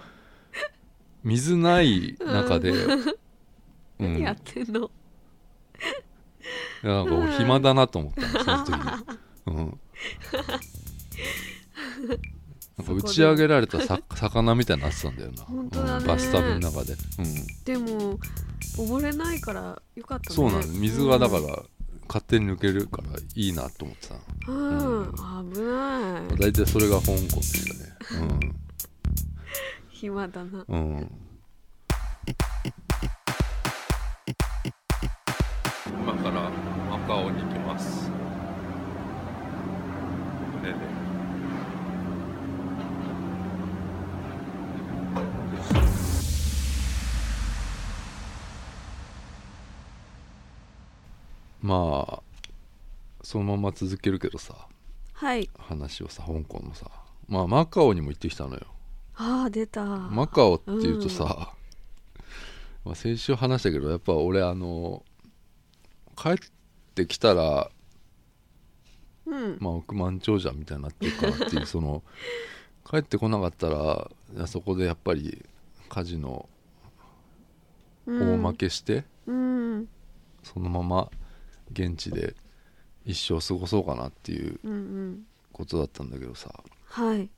[1.24, 2.72] 水ない中で、
[4.00, 4.92] うん、いやってんの？
[6.84, 9.04] なんか俺暇だなと思ったのその時に、
[9.48, 9.80] うん、
[12.78, 16.00] なんか打ち上げられたさ 魚みたいになってたんだよな、本当だね。
[16.00, 18.20] うんバスタブの中で、うん、でも
[18.78, 20.36] 溺れないからよかったね。
[20.36, 20.68] そうなの。
[20.74, 21.64] 水がだから
[22.08, 24.16] 勝手に抜けるからいいなと思ってた
[24.48, 25.54] うん、うん。
[25.54, 26.38] 危ない。
[26.38, 27.98] 大体それが香港でしたね。
[29.90, 30.64] 暇だな。
[30.68, 31.12] うん、うん、
[36.04, 36.52] 今から
[36.90, 38.12] マカオに行きます。
[40.62, 41.07] 船で
[51.68, 52.24] まあ
[53.22, 54.56] そのまま続けるけどさ
[55.12, 55.50] はい。
[55.58, 56.90] 話をさ香港のさ
[57.28, 58.62] まあマカオにも行ってきたのよ。
[59.16, 59.84] ああ出た。
[59.84, 61.54] マカオっていうとさ、
[62.86, 65.04] まあ、先週話したけどやっぱ俺あの
[66.16, 66.36] 帰っ
[66.96, 67.70] てきたら、
[69.26, 69.58] うん。
[69.60, 72.02] まあ、億万長者みたいになってるかなっていう その
[72.90, 75.44] 帰ってこなかったらそこでやっぱり
[75.90, 76.48] カジノ
[78.08, 79.90] 大負けして、うん。
[80.44, 81.12] そのまま
[81.72, 82.36] 現地で
[83.06, 84.60] 一生過ごそうかなっていう
[85.54, 86.52] ことだったんだけどさ。
[86.86, 87.24] はい。
[87.24, 87.30] い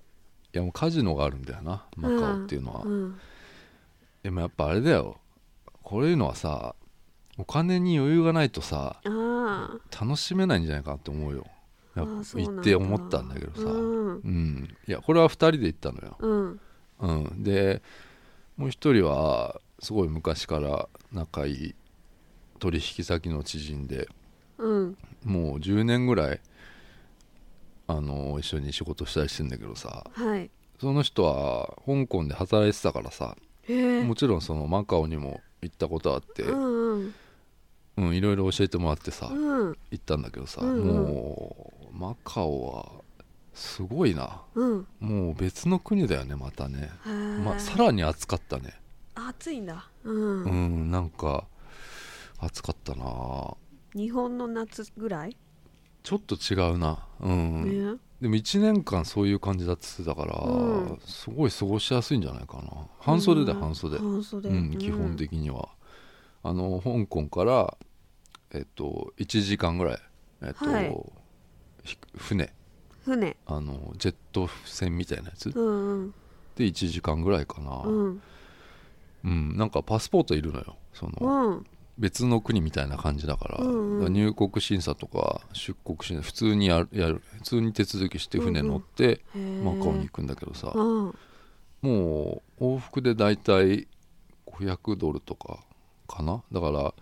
[0.54, 3.20] やもうカジノがあるんだよなマカオっていうのは、うん
[4.24, 5.18] でもやっぱあれだよ。
[5.82, 6.76] こういうのはさ
[7.38, 11.48] お金に余裕がないとさあ楽しめないんじゃないかなって思うよ。
[11.96, 13.62] 行って思ったんだけどさ。
[13.62, 16.60] ううん、んいやこれは2人で行ったのよ、うん。
[17.00, 17.82] うん、で
[18.58, 21.76] もう一人はすごい昔から仲いい
[22.60, 24.10] 取引先の知人で
[24.60, 24.98] うん。
[25.24, 26.40] もう10年ぐらい
[27.88, 30.06] あの一緒に仕事したりしてんだけどさ。
[30.14, 30.50] はい。
[30.80, 33.36] その人は香港で働いてたからさ。
[33.64, 34.04] へえ。
[34.04, 37.14] もちろんそのマカオにも行ったことあって、うんうん。
[37.98, 39.78] うん、いろいろ教えてもらってさ、うん。
[39.92, 40.88] 行ったんだけどさ、うんうん。
[40.88, 42.86] もうマカオは
[43.54, 44.42] すごいな。
[44.56, 44.88] うん。
[45.00, 46.92] もう別の国だよねまたね、
[47.44, 48.74] まあ、さららに暑かったね。
[49.16, 49.90] 暑いんだ。
[50.04, 51.46] うん、うんなんか
[52.40, 53.58] 暑かったな
[53.96, 55.38] 日本の夏ぐらい、
[56.04, 57.06] ちょっと違うな。
[57.20, 58.00] うん、ね。
[58.22, 61.00] でも1年間そういう感じだって言ってたから、うん。
[61.06, 62.88] すごい過ごしやすいんじゃないかな。
[63.00, 63.64] 半袖だようん。
[63.64, 65.70] 半袖、半袖、うん、基本的には。
[66.42, 67.78] あの香港から
[68.52, 69.98] えっと1時間ぐらい
[70.42, 70.96] えっと、はい。
[71.84, 72.54] ひ船。
[73.06, 73.38] 船。
[73.46, 75.50] あのジェット船みたいなやつ。
[75.50, 76.14] うんうん。
[76.56, 77.82] で1時間ぐらいかな。
[77.86, 78.22] うん。
[79.26, 81.50] うん、なんかパスポートいるのよその。
[81.50, 81.66] うん
[82.00, 84.14] 別の国みたいな感じだから,、うんうん。
[84.14, 89.62] 入国審査とか出国審査普通にやるやる普通に手続きして船乗ってへー。
[89.64, 91.16] マカオに行くんだけどさ、うん。
[91.82, 93.88] もう往復でだいたい
[94.48, 95.60] 500ドルとか
[96.08, 96.42] かな？
[96.52, 96.94] だから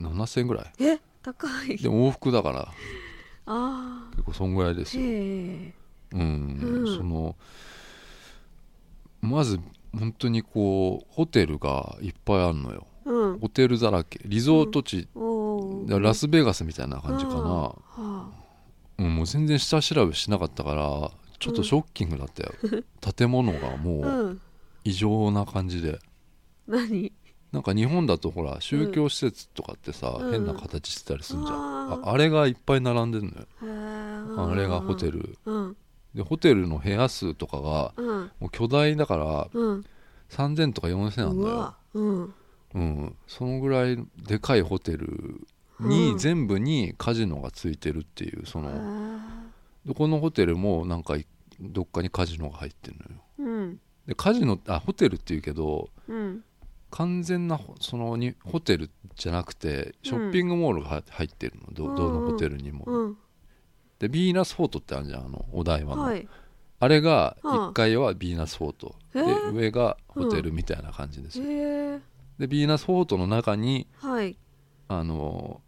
[0.00, 0.72] 7000円ぐらい。
[0.80, 0.98] え？
[1.22, 1.76] 高い。
[1.76, 2.68] で往復だから
[3.46, 5.74] あ結構そんぐらいであすよ、うん。
[6.12, 6.96] うん。
[6.96, 7.36] その
[9.20, 9.60] まず
[9.96, 13.38] 本当にこうホテルがいっぱいあるのようん。
[13.38, 14.20] ホテルだらけ。
[14.24, 16.00] リゾート地、おー。
[16.00, 18.28] ラスベガスみたいな感じかな、はあ。
[18.98, 22.52] うん、もう全然下調べしなかったからちょっとショッキングだったよ、
[23.14, 24.40] 建物がもううん。
[24.84, 25.98] 異常な感じで。
[26.66, 27.12] 何？
[27.52, 30.30] なんか日本だとほら宗教施設とかってさ、うん。
[30.30, 31.54] 変な形してたりするじゃん、
[31.92, 35.36] あーああれがいっぱい並んでるのよ、あれがホテル。
[35.44, 35.76] うん。
[36.14, 38.30] でホテルの部屋数とかがうん。
[38.40, 39.84] もう巨大だからうん。
[40.30, 41.74] 3000とか4000なんだよ。
[41.94, 42.34] うん
[42.74, 45.46] うん、そのぐらいでかいホテル
[45.80, 46.18] に、うん。
[46.18, 49.44] 全部にカジノがついてるっていうその、あ
[49.86, 51.26] どこのホテルもなんかい
[51.60, 53.22] どっかにカジノが入ってるのよ。
[53.40, 53.80] ーうん。
[54.06, 56.44] でカジノあホテルっていうけどうん。
[56.90, 63.16] 完全なほそのにホテルじゃなくてショッピングモールがは入ってるのどどのホテルにも、うん。
[63.98, 66.28] でビーナスフォートってあるじゃんあのお台場の、はい。
[66.80, 69.52] あれがはあ1階はビーナスフォート、へでー。
[69.52, 72.00] 上がホテルみたいな感じですよ、へえ
[72.38, 74.36] でビーナスフォートの中にはい。
[74.88, 75.60] あの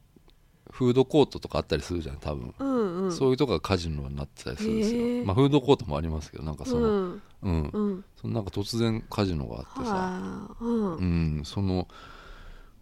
[0.71, 3.13] フードコートとかあったりするじゃん多分、うんうん。
[3.13, 7.23] そういうとこがカジノになってたりするんですよ、まあ、フードコートもありますけどなんかその、うん。
[7.43, 7.71] うん。
[7.73, 8.05] うん。
[8.21, 10.97] そのなんか突然カジノがあってさ、はあうん。
[10.97, 11.89] うん、その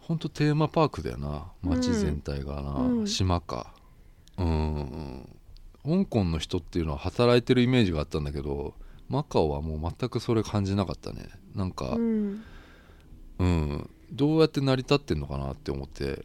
[0.01, 1.45] 本当テーマパークだよな。
[1.63, 3.07] 街全体がな、うん。
[3.07, 3.73] 島か。
[4.39, 5.29] うん。
[5.85, 8.75] 香港の人っていうのは働いてるイメージがあったんだけど
[9.09, 11.29] マカオはもう全くそれ感じなかったね。
[11.55, 12.43] なんかう、ん
[13.39, 13.91] うん。
[14.13, 16.25] どうやって成り立ってんのかなって思って、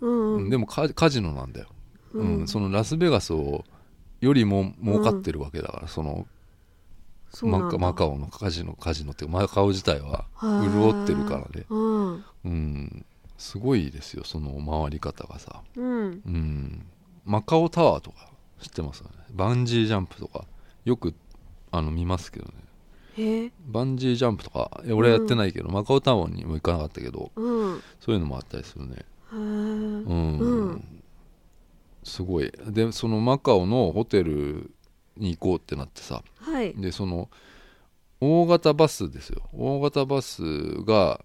[0.00, 0.50] うんうん。
[0.50, 1.68] でもカカジノなんだよ、
[2.12, 2.42] ううん。
[2.42, 3.64] んそのラスベガスを
[4.20, 6.26] よりも儲かってるわけだから、その
[7.42, 11.66] マカマカオのカジノカジノっていうかマカオ自体ははあ潤ってるからね。
[11.68, 12.24] うん。
[12.44, 13.06] うん。
[13.38, 15.62] すごいですよその回り方がさ。
[15.76, 15.86] うん。
[15.86, 16.86] うん。
[17.24, 18.28] マカオタワーとか
[18.60, 19.14] 知ってますかね。
[19.30, 20.44] バンジージャンプとか。
[20.84, 21.14] よく
[21.70, 22.52] あの見ますけどね
[23.66, 27.82] バンジージャンプとか俺はやってないけど、マカオタワーにも行かなかったけどうん。
[28.00, 29.04] そういうのもあったりするね。
[29.32, 30.14] うん、う
[30.72, 31.02] ん。
[32.02, 32.52] すごい。
[32.66, 34.70] でそのマカオのホテル
[35.16, 36.74] に行こうってなってさはい。
[36.74, 37.28] でその
[38.20, 39.42] 大型バスですよ。
[39.52, 40.42] 大型バス
[40.84, 41.20] が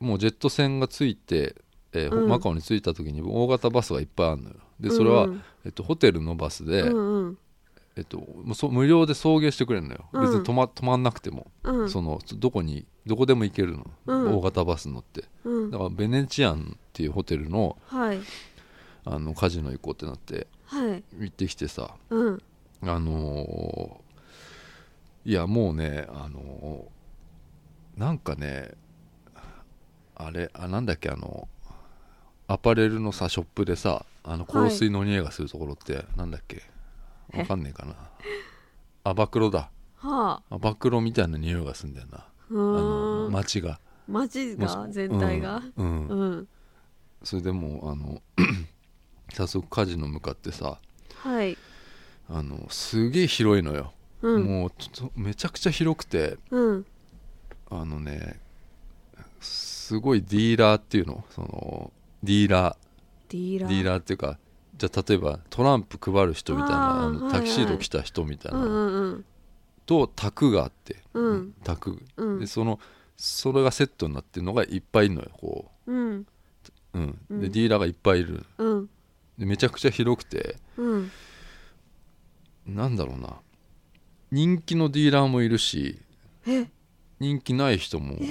[0.00, 1.56] もうジェット船がついて、
[1.92, 2.28] えーうん。
[2.28, 4.56] マカオに着いた時に大型バスがいっぱいあるのよ。
[4.80, 5.42] でそれは、うん。
[5.64, 7.38] えっと、ホテルのバスで、うんうん
[7.96, 10.22] えっと、もうそ無料で送迎してくれるのよ、うん。
[10.22, 11.90] 別に止ま止まんなくても、うん。
[11.90, 14.36] そのどこにどこでも行けるの、うん。
[14.36, 15.24] 大型バス乗って。
[15.44, 15.70] うん。
[15.70, 18.18] だからベネチアンっていうホテルのはい。
[19.04, 21.04] あのカジノ行こうってなってはい。
[21.18, 21.94] 行ってきてさ。
[22.10, 22.42] うん。
[22.82, 24.02] あのー
[25.24, 28.72] いやもうねあのーなんかね
[30.16, 31.46] あれあなんだっけあの
[32.48, 36.56] アパレルのさショップでさあの香水の匂いがするところって、なんだっけ？
[36.56, 36.62] え
[37.34, 37.94] わかんねえかな。
[39.04, 39.70] アバクロだ。
[39.96, 40.54] はあ。
[40.54, 42.26] アバクロみたいな匂いがするんだよな。
[42.50, 42.80] うあ
[43.26, 43.80] の街が。
[44.08, 45.62] 街が全体が？
[45.76, 46.20] うん、うん。
[46.20, 46.48] うん。
[47.22, 48.20] それでもうあの
[49.32, 50.78] 早速カジノ向かってさ
[51.16, 51.56] はい。
[52.28, 53.92] あのすげえ広いのよ、
[54.22, 54.44] うん。
[54.44, 56.86] もうちょっとめちゃくちゃ広くてうん。
[57.70, 58.40] あのね
[59.40, 61.24] すごいディーラーっていうの？
[61.30, 61.92] その
[62.22, 62.76] ディーラー。
[63.28, 64.38] ディーラーっていうか
[64.74, 69.18] じゃあ例えばトランプ配る人みたいなあのタキシード着た人みたいな、
[69.84, 71.54] と卓があって、うん。
[71.62, 72.40] 卓うん。
[72.40, 72.80] でその
[73.16, 75.92] それがセットになってるのがいっぱいいるのよこう。
[75.92, 75.94] ん。
[75.94, 76.26] う、
[76.94, 77.40] うんうん。
[77.42, 78.44] でディーラーがいっぱいいる。
[78.58, 78.88] うん。
[79.38, 81.10] でめちゃくちゃ広くてうん。
[82.66, 83.36] なんだろうな。
[84.30, 85.98] 人気のディーラーもいるし
[86.46, 86.66] え？
[87.20, 88.26] 人気ない人もい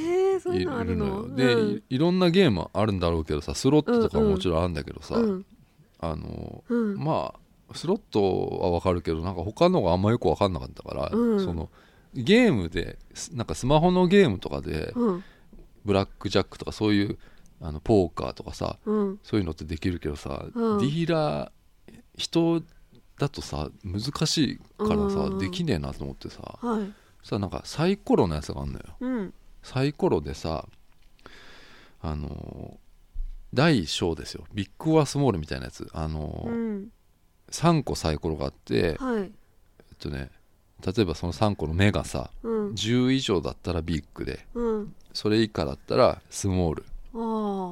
[0.66, 1.06] るるの？
[1.06, 1.36] のよ。
[1.36, 1.78] で、うん。
[1.78, 5.46] いいろんなゲームあるんだろうけどさスロットとかももちろんあるんだけどさ、うん
[6.02, 6.98] あのうん。
[6.98, 7.40] まあ
[7.74, 11.44] スロットは分かるけどなんか他のがあんまよく分かんなかったから、うん。
[11.44, 11.70] その
[12.14, 15.24] ゲームですなんかスマホのゲームとかでうん。
[15.86, 17.18] ブラックジャックとかそういう
[17.62, 19.20] あのポーカーとかさうん。
[19.24, 20.78] そういうのってできるけどさ、うん。
[20.80, 21.52] ディーラー
[22.18, 22.64] 人
[23.18, 25.40] だとさ難しいからさ、うん。
[25.40, 26.94] できねえなと思ってさはい。
[27.24, 28.86] さなんかサイコロのやつがあるのよ。
[29.00, 29.34] うん。
[29.64, 30.66] サイコロでさ
[32.02, 32.80] あの
[33.54, 34.46] 大小ですよ。
[34.54, 35.90] ビッグオアスモールみたいなやつ。
[35.94, 36.88] あの、うん。
[37.52, 39.24] 3個サイコロがあって、はい。
[39.24, 39.30] えっ
[40.00, 40.30] とね
[40.86, 42.72] 例えばその3個の目がさうん。
[42.72, 44.96] 10以上だったらビッグでうん。
[45.14, 46.86] それ以下だったらスモール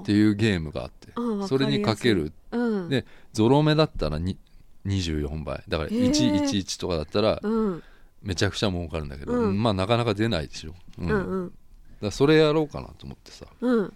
[0.01, 2.34] っていうゲームがあってうんそれにかける。
[2.51, 2.89] うん。
[2.89, 4.38] でゾロ目だったらに
[4.86, 5.63] 24倍。
[5.67, 6.11] だからへー。
[6.11, 7.84] 111とかだったらうん。
[8.21, 9.63] めちゃくちゃ儲かるんだけど、うん。
[9.63, 11.09] まあなかなか出ないでしょ、うん。
[11.09, 11.53] うんうん。
[12.01, 13.45] らそれやろうかなと思ってさ。
[13.61, 13.93] うん。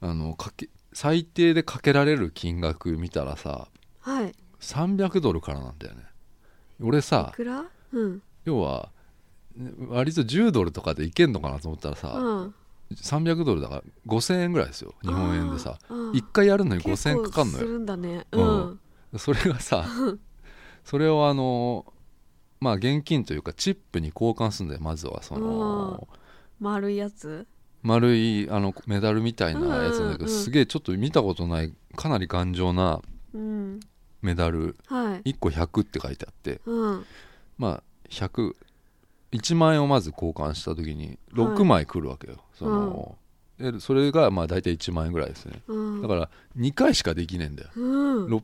[0.00, 0.68] あのかけ
[1.00, 3.68] 最低でかけられる金額見たらさ
[4.00, 4.34] はい。
[4.58, 6.02] 300ドルからなんだよね。
[6.82, 7.64] 俺さいくら？
[7.92, 8.20] うん。
[8.44, 8.90] 要は
[9.56, 12.54] ね割と10ドルとかでいけんのかなと思ったらさ、うん。
[12.96, 15.78] 300ドルだから5000円ぐらいですよ日本円でさ。
[15.88, 17.64] あー1回やるのに結5000円かかんのよ。
[17.64, 18.26] るんだね。
[18.32, 18.80] ううん。
[19.14, 19.86] んそれがさ
[20.84, 21.86] それをあの
[22.58, 26.08] まあ現金というかチップに交換するんだよまずはその。
[26.58, 27.46] 丸いやつ？
[27.88, 33.00] 丸いあのメダルみたいなやつなんだけど、うんうんうんすげえちょっと見たことないかなり頑丈な
[33.32, 33.80] うん。
[34.20, 34.76] メダル。
[34.86, 35.32] はい。
[35.32, 36.60] 1個100って書いてあって。
[36.66, 37.06] うん。
[37.56, 43.16] まあ1001万円をまず交換した時に6枚来るわけよ、その
[43.58, 45.62] でそれがまあ大体1万円ぐらいですね。
[45.66, 46.02] うん。
[46.02, 47.70] だから2回しかできねえんだよ。
[47.74, 48.28] うん。
[48.28, 48.42] ろ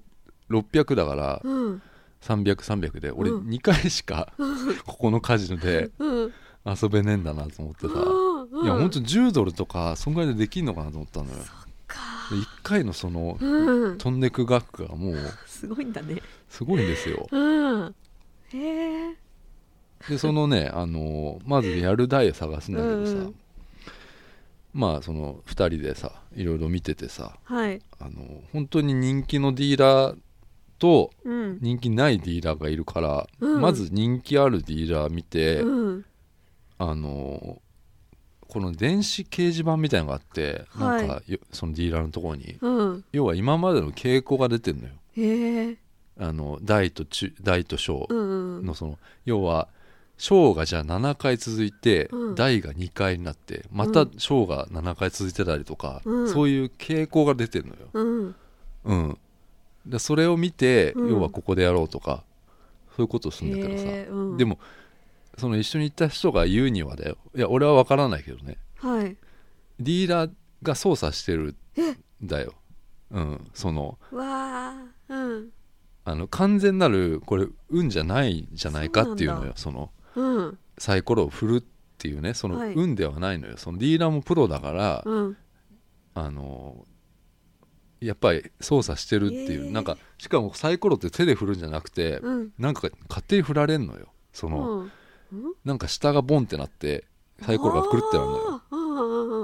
[0.51, 1.82] 600だからうん。
[2.22, 3.11] 300300で。
[3.11, 3.49] 俺うん。
[3.49, 4.32] 2回しか
[4.86, 6.32] ここのカジノでうん。
[6.64, 7.95] 遊べねえんだなと思ってさ。
[7.95, 8.34] うん
[8.65, 8.91] いやほん。
[8.91, 11.39] と10ドルとかそんぐらいでできんのかなと思ったのよ。
[11.87, 12.01] か。
[12.31, 13.99] で1回のそのうん。
[13.99, 16.23] 飛んでく額がもうすごいんだね。
[16.49, 17.27] すごいんですよ。
[17.31, 17.95] うん。
[18.53, 19.17] へえ。
[20.09, 23.31] でそのねあのまずやる台を探すんだけどさ、
[24.73, 27.81] まあその2人でさいろいろ見ててさはい。
[28.01, 30.17] あの本当に人気のディーラー
[30.79, 31.59] とうん。
[31.61, 33.61] 人気ないディーラーがいるから、うん。
[33.61, 36.05] まず人気あるディーラー見て、うん。
[36.79, 37.62] あの
[38.55, 41.09] この電子掲示板みたいなのがあって、はい。
[41.09, 42.57] なんかよそのディーラーのところに。
[42.61, 43.05] うん。
[43.11, 44.91] 要は今までの傾向が出てるのよ。
[45.17, 45.77] へえ
[46.21, 49.67] あの大と中大と小うんうんのその、要は
[50.19, 52.35] 小がじゃあ7回続いて、うん。
[52.37, 56.33] 大が2回になってまた小が7回続いてたりとか、うん。
[56.33, 58.35] そういう傾向が出てるのよ、うん。
[58.85, 59.19] うん、
[59.85, 61.11] でそれを見て、うん。
[61.11, 62.23] 要はここでやろうとか
[62.95, 64.61] そういうことをするんだけどさ、でも
[65.39, 67.16] その一緒に行った人が言うにはだよ。
[67.35, 68.59] いや俺は分からないけどね。
[68.76, 69.16] はい。
[69.80, 70.30] ディーラー
[70.62, 71.57] が操作してる
[72.22, 72.55] んだよ、
[73.11, 73.99] うん、その。
[74.12, 75.49] わあうん。
[76.05, 79.91] あの完全なるこれ運じゃないんじゃないかっていうのよその。
[80.14, 80.59] うん。
[80.78, 81.64] サイコロを振るっ
[81.99, 82.74] ていうねそのはい。
[82.74, 85.37] 運ではないのよ、そのディーラーもプロだから、うん。
[86.14, 86.87] あの
[88.01, 89.72] やっぱり操作してるっていう、えー。
[89.72, 92.51] なんかしかもサイコロって手で振るんじゃなくて、うん。
[92.59, 94.93] なんか勝手に振られんのよその、うん
[95.64, 97.05] なんか下がボンってなって
[97.43, 98.39] サイコロがくるってなるの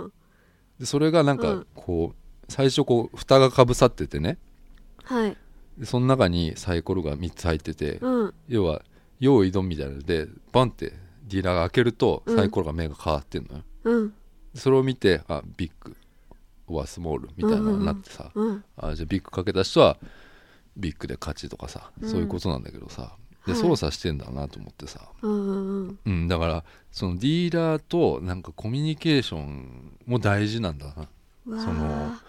[0.02, 0.12] よ。
[0.78, 1.66] でそれがなんかうん。
[1.74, 4.38] こう最初こう蓋がかぶさっててね。
[5.04, 5.36] はい。
[5.78, 8.34] でその中にサイコロが3つ入ってて、うん。
[8.48, 8.82] 要は
[9.18, 10.92] 用意ドンみたいなのでバンって
[11.26, 12.36] ディーラーが開けるとうん。
[12.36, 14.14] サイコロが目が変わってんのよ、うん。
[14.54, 15.96] それを見てあビッグ
[16.66, 18.64] オアスモールみたいなのになってさ、うん。
[18.76, 19.98] あじゃあビッグかけた人は
[20.76, 22.08] ビッグで勝ちとかさ、うん。
[22.08, 23.16] そういうことなんだけどさ
[23.46, 23.60] ではい。
[23.60, 25.52] 操作してんだなと思ってさ、うんう
[25.88, 31.08] んうん、だからそのディーラーとなんかコミュニケーションも大事なんだな。
[31.46, 32.22] そのあ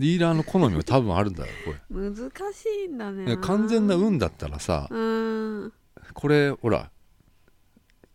[0.00, 2.14] ディーラーの好みも多分あるんだよこ難
[2.52, 3.36] しいんだね。
[3.36, 5.72] 完全な運だったらさうん。
[6.12, 6.90] これほら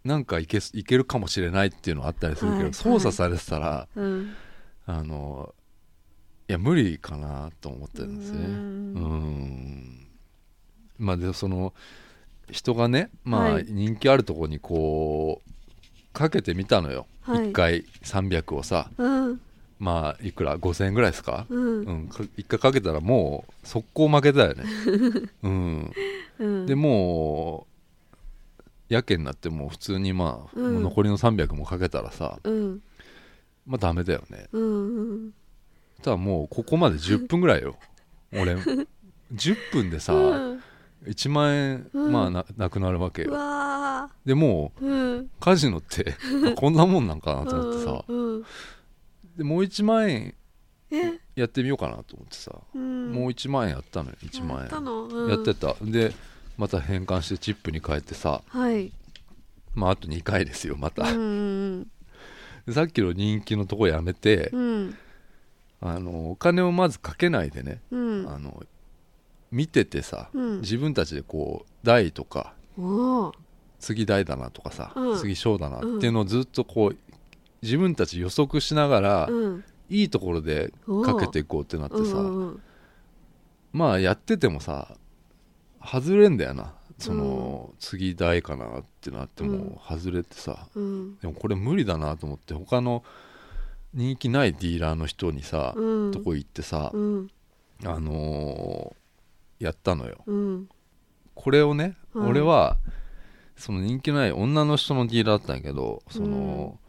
[0.04, 4.34] なんかいけすいけるかもしれないっていうのあったりするけど、はい操作されてたら、うん。
[4.86, 5.54] あの
[6.48, 8.40] いや無理かなと思ってるんですね。
[8.40, 9.99] ううんん
[11.00, 11.74] まあでその
[12.52, 13.66] 人がねまあはい。
[13.68, 17.46] 人気あるところにこうかけてみたのよ、一はい。
[17.48, 18.90] 1回300をさ。
[18.98, 19.42] うん。
[19.80, 21.82] まあいくら？5000円ぐらいですか、うん。
[21.84, 24.64] うん、か1回かけたらもう速攻負けたよね、
[25.42, 25.94] うん、
[26.40, 26.66] うん。
[26.66, 27.66] でも
[28.90, 30.84] うやけになってもう普通にまあ、うん。
[30.84, 32.82] 残りの300もかけたらさうん。
[33.66, 34.48] まあダメだよね。
[34.52, 35.34] うんうん。
[36.02, 37.78] ただもうここまで10分ぐらいよ。
[38.34, 38.56] 俺。
[39.32, 40.64] 10分でさ、うん
[41.06, 42.12] 1万円、うん。
[42.12, 45.30] まあななくなるわけうよわでもうーうん。
[45.40, 46.16] カジノって
[46.56, 48.06] こんなもんなんかなと思ってさ。
[48.08, 48.46] うんうん。
[49.38, 50.36] でもう1万円
[50.92, 51.20] え？
[51.36, 53.12] やってみようかなと思ってさ、うん。
[53.12, 55.76] もう1万円やったのよ1万円、やってた。
[55.82, 56.14] で
[56.58, 58.42] また変換してチップに変えてさ。
[58.48, 58.92] はい。
[59.76, 61.16] まああと2回ですよまた、さっ
[62.88, 64.98] きの人気のとこやめて、うん。
[65.80, 68.30] あのお金をまずかけないでね、うん。
[68.30, 68.62] あの
[69.52, 70.62] 見ててさ、うん。
[70.62, 72.54] 自分たちでこう台とか
[73.80, 75.18] 次台だなとかさ、うん。
[75.18, 76.98] 次小だなっていうのをずっとこう
[77.62, 79.64] 自分たち予測しながら、うん。
[79.90, 80.72] いいところで
[81.04, 82.62] かけていこうってなってさ、うんうん
[83.72, 84.96] まあやっててもさ
[85.84, 91.18] 外れんだよなその、次台かなってなっても外れてさ、うん。
[91.20, 93.04] でもこれ無理だなと思って他の
[93.94, 96.12] 人気ないディーラーの人にさ、うん。
[96.12, 97.32] とこ行ってさ、うん。
[97.86, 99.00] あのー
[99.60, 100.24] やったのよ。
[100.26, 100.70] うん。
[101.36, 102.30] これをね、はい。
[102.30, 102.78] 俺は
[103.56, 106.80] その人気ない女の人のディーラーだったんやけどその、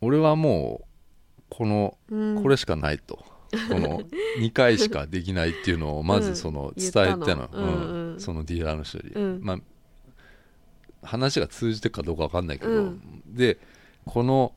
[0.00, 2.42] 俺はもうこのうん。
[2.42, 4.00] これしかないと、この
[4.40, 8.20] 2回しかできないっていうのを まずその伝えたの,、うんうん。
[8.20, 9.40] そのディーラーの人に、うん。
[9.42, 9.58] まあ
[11.04, 13.22] 話が通じてるかどうか分かんないけど、うん。
[13.26, 13.58] で
[14.04, 14.52] この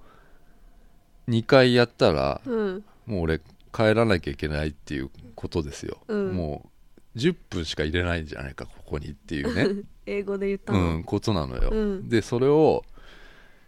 [1.28, 2.84] 2回やったらうん。
[3.06, 3.40] もう俺
[3.72, 6.34] 帰らなきゃいけないっていうことですよ、うん。
[6.34, 6.70] も
[7.16, 9.84] う10分しか入れないんじゃないかここにっていうね。
[10.06, 12.10] 英語で言ったうのんことなのよ、うん。
[12.10, 12.84] でそれを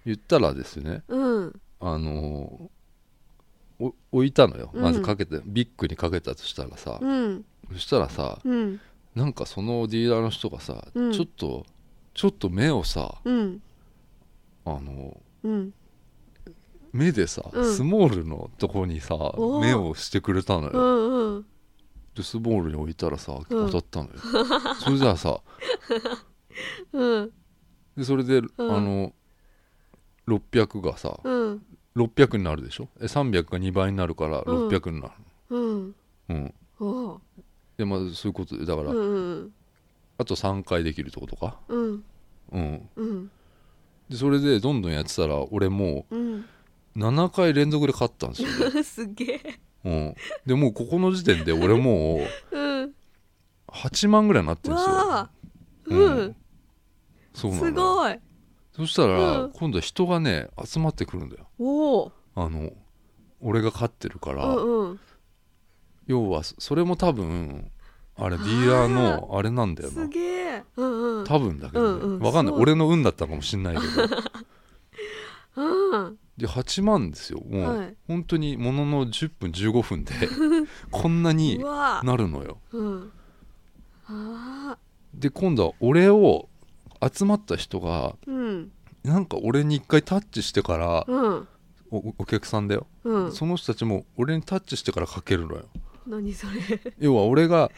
[0.05, 1.61] 言ったらですねうん。
[1.80, 2.70] あの
[3.80, 4.72] お置いたのよ。
[4.74, 4.82] うん。
[4.82, 7.45] まずかけて、ビッグにかけたとしたらさ、うん。
[7.74, 8.80] そしたらさうん。
[9.15, 11.11] なんかそのディーラーの人がさ、うん。
[11.11, 11.65] ちょっと
[12.13, 13.61] ちょっと目をさうん。
[14.65, 15.74] あのうん。
[16.91, 17.76] 目でさ、うん。
[17.76, 19.15] スモールのとこにさ
[19.61, 21.45] 目をしてくれたのうよ、んうん
[22.18, 23.43] でスモールに置いたらさうん。
[23.47, 24.13] 当たったのよ、
[24.84, 25.39] それじゃあさ
[26.91, 27.32] うん。
[27.95, 28.49] でそれで、ん。
[28.57, 29.13] あの
[30.28, 31.65] 600がさうん。
[31.95, 32.89] 600になるでしょ？
[32.99, 34.68] え300が2倍になるからうん。
[34.68, 35.13] 600になる
[35.49, 35.95] うん。
[36.30, 36.53] うん、
[37.78, 39.53] でまあそういうことでだから、うん
[40.20, 41.59] あと3回できるってことか？
[41.68, 42.03] うん。
[42.51, 42.89] うん。
[42.95, 43.32] うん。
[44.09, 46.39] でそれでどんどんやってたら俺もうん。
[46.39, 46.45] う
[46.97, 50.15] 7回連続で勝ったんですよね、 すげえうん、
[50.45, 52.19] でもうここの時点で俺も
[52.51, 52.93] ううん。
[53.67, 54.95] 8万ぐらいになってるんですよ。
[54.95, 55.30] わあ。
[55.86, 56.19] ううん。
[56.30, 56.36] ん
[57.34, 58.19] そうなのすごい。
[58.75, 59.51] そしたら、うん。
[59.51, 61.47] 今度は人がね集まってくるんだよ。
[61.59, 62.11] おお。
[62.36, 62.71] あの
[63.39, 64.99] 俺が勝ってるから、うんうん。
[66.07, 67.71] 要はそれも多分
[68.15, 70.03] あれディーラーのあれなんだよな。
[70.03, 70.63] すげえ。
[70.75, 71.25] うんうん。
[71.25, 72.19] 多分だけどね、うんうん。
[72.19, 72.55] わかんない。
[72.55, 73.88] 俺の運だったかもしんないけど。
[75.57, 77.42] うんで8万ですよ。
[77.50, 77.96] もう、はい。
[78.08, 80.14] 本当にものの10分15分で
[80.92, 82.60] こんなになるのよ。
[82.72, 83.12] うん。
[85.14, 86.48] で今度は俺を
[87.12, 88.72] 集まった人がうん。
[89.04, 91.48] なんか俺に一回タッチしてからうん。
[91.90, 93.32] おお客さんだよ、うん。
[93.32, 95.66] その人たちも俺にタッチしてからかけるのよ。
[96.06, 96.94] 何それ。
[97.00, 97.72] 要は俺が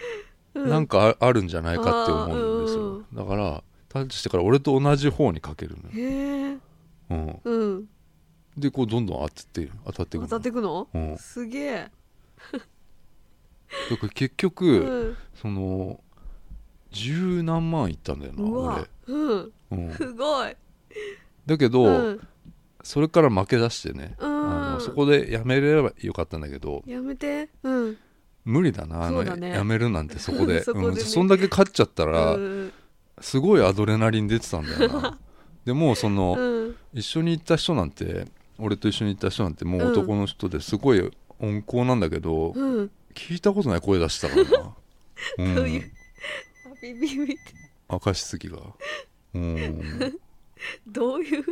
[0.53, 0.69] うん。
[0.69, 6.57] なんかああるんじゃないかって思うんですあよだからタッチしてから俺と同じ方にかけるのよ、へえ
[7.09, 7.89] うん、うん
[8.59, 10.29] でこうどんどん当てて当たっていくの。
[10.29, 10.87] 当たってくの？
[10.93, 11.91] うん、だかすげえ。
[14.01, 15.17] ら結局、うん。
[15.35, 15.99] その
[16.91, 19.53] 十何万いったんだよなうわうん。
[19.71, 20.55] 俺、うん、すごい。
[21.45, 22.27] だけど、うん。
[22.83, 24.51] それから負け出してね、うん。
[24.51, 26.83] あのそこでやめればよかったんだけど。
[26.85, 27.49] やめて。
[27.63, 27.97] うん。
[28.45, 29.49] 無理だなあのね。
[29.49, 30.63] やめるなんてそこで。
[30.63, 30.91] そこでね。
[30.91, 32.73] うん、そんだけ勝っちゃったら、うん。
[33.21, 35.19] すごいアドレナリン出てたんだよな。
[35.65, 36.75] でもうその、うん。
[36.93, 38.27] 一緒に行った人なんて
[38.59, 42.91] 俺と一緒に行った人なんてもう男の人ですごい温厚なんだけど、うん。
[43.13, 44.75] 聞いたことない声出したからな、
[45.37, 45.91] う、 どういう
[46.81, 47.35] ビビビって。
[47.89, 48.59] 明かしすぎが。
[49.33, 50.19] うん。
[50.87, 51.45] どういう？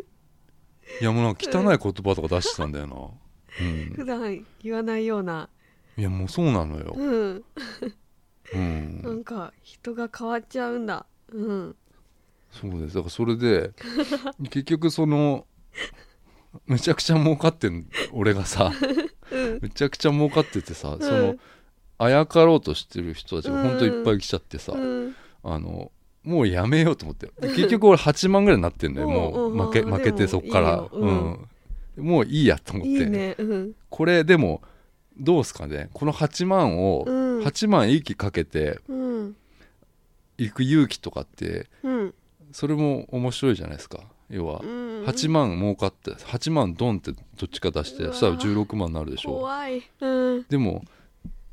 [1.02, 5.50] いやもうなんか汚い言葉とか出してたんだよな、うん、普段言わないような。
[5.98, 7.44] いやもうそうなのよ、うん。
[8.54, 9.02] うん。
[9.02, 11.06] なんか人が変わっちゃうんだ。
[11.30, 11.76] うん。
[12.52, 12.96] そうです。
[12.96, 13.72] だからそれで
[14.50, 15.46] 結局その
[16.66, 18.72] めちゃくちゃ儲かってん俺がさ。
[19.32, 19.60] うん。
[19.62, 21.36] めちゃくちゃ儲かっててさ、その
[21.98, 25.16] あやかろうとしてる人たちがほんといっぱい来ちゃってさ、うん。
[25.44, 25.92] あの
[26.24, 27.32] もうやめようと思って。
[27.40, 30.88] で結局俺8万ぐらいになってんだよもおう負け負けてそっから。
[30.92, 31.48] うん。
[31.98, 33.76] もういいやと思って。
[33.90, 34.62] これでも
[35.18, 35.90] どうすかね。
[35.94, 37.40] この8万を、うん。
[37.40, 39.36] 8万息かけてうん。
[40.38, 42.14] 行く勇気とかってうん。
[42.52, 45.04] それも面白いじゃないですか要はうん。
[45.06, 49.30] 8万儲かって8万ドンってどっちか出してそしたら16万になるでしょ。
[49.30, 49.84] 怖い。
[50.02, 50.44] うん。
[50.50, 50.84] でも